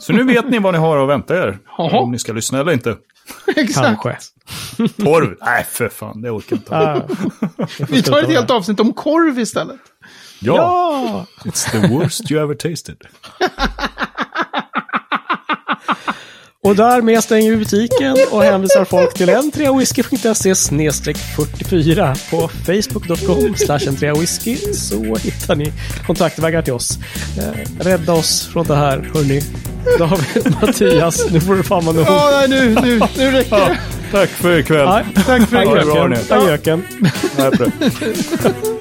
Så 0.00 0.12
nu 0.12 0.24
vet 0.24 0.50
ni 0.50 0.58
vad 0.58 0.74
ni 0.74 0.78
har 0.80 1.02
att 1.02 1.08
vänta 1.08 1.36
er. 1.48 1.58
Jaha. 1.78 1.98
Om 1.98 2.12
ni 2.12 2.18
ska 2.18 2.32
lyssna 2.32 2.60
eller 2.60 2.72
inte. 2.72 2.96
Exakt. 3.56 4.02
Kanske. 4.02 4.16
Torv? 5.02 5.36
Nej, 5.40 5.66
för 5.70 5.88
fan, 5.88 6.22
det 6.22 6.30
orkar 6.30 6.56
inte. 6.56 6.76
Ah, 6.76 7.00
Vi 7.88 8.02
tar 8.02 8.18
ett 8.22 8.28
helt 8.28 8.50
avsnitt 8.50 8.80
om 8.80 8.92
korv 8.92 9.38
istället. 9.38 9.76
Ja, 10.40 10.54
ja! 10.56 11.26
it's 11.50 11.70
the 11.70 11.88
worst 11.88 12.30
you 12.30 12.42
ever 12.42 12.54
tasted. 12.54 12.96
Och 16.62 16.76
därmed 16.76 17.24
stänger 17.24 17.50
vi 17.50 17.56
butiken 17.56 18.16
och 18.30 18.42
hänvisar 18.42 18.84
folk 18.84 19.14
till 19.14 19.28
n3whisky.se 19.30 20.54
44 21.36 22.14
på 22.30 22.48
facebook.com 22.48 23.54
slash 23.56 24.12
whisky 24.20 24.56
så 24.56 25.16
hittar 25.16 25.56
ni 25.56 25.72
kontaktvägar 26.06 26.62
till 26.62 26.72
oss. 26.72 26.98
Eh, 27.38 27.82
rädda 27.84 28.12
oss 28.12 28.48
från 28.52 28.66
det 28.66 28.76
här, 28.76 29.10
hörni. 29.14 29.42
David, 29.98 30.54
Mattias, 30.62 31.30
nu 31.30 31.40
får 31.40 31.54
du 31.54 31.62
fan 31.62 31.84
vara 31.84 31.96
nog. 31.96 32.06
Ja, 32.06 32.30
nej, 32.34 32.48
nu, 32.48 32.74
nu, 32.74 33.00
nu 33.16 33.30
räcker 33.30 33.56
Ja, 33.58 33.68
det. 33.68 33.78
tack 34.12 34.28
för 34.30 34.58
ikväll. 34.58 34.88
Nej, 34.88 35.04
Tack 35.26 35.48
för 35.48 35.64
Ha 35.64 35.74
det 35.74 35.84
bra. 36.28 36.36
Adjöken. 36.36 36.82
Nej, 37.36 37.50
för 37.56 37.72
det. 37.78 38.79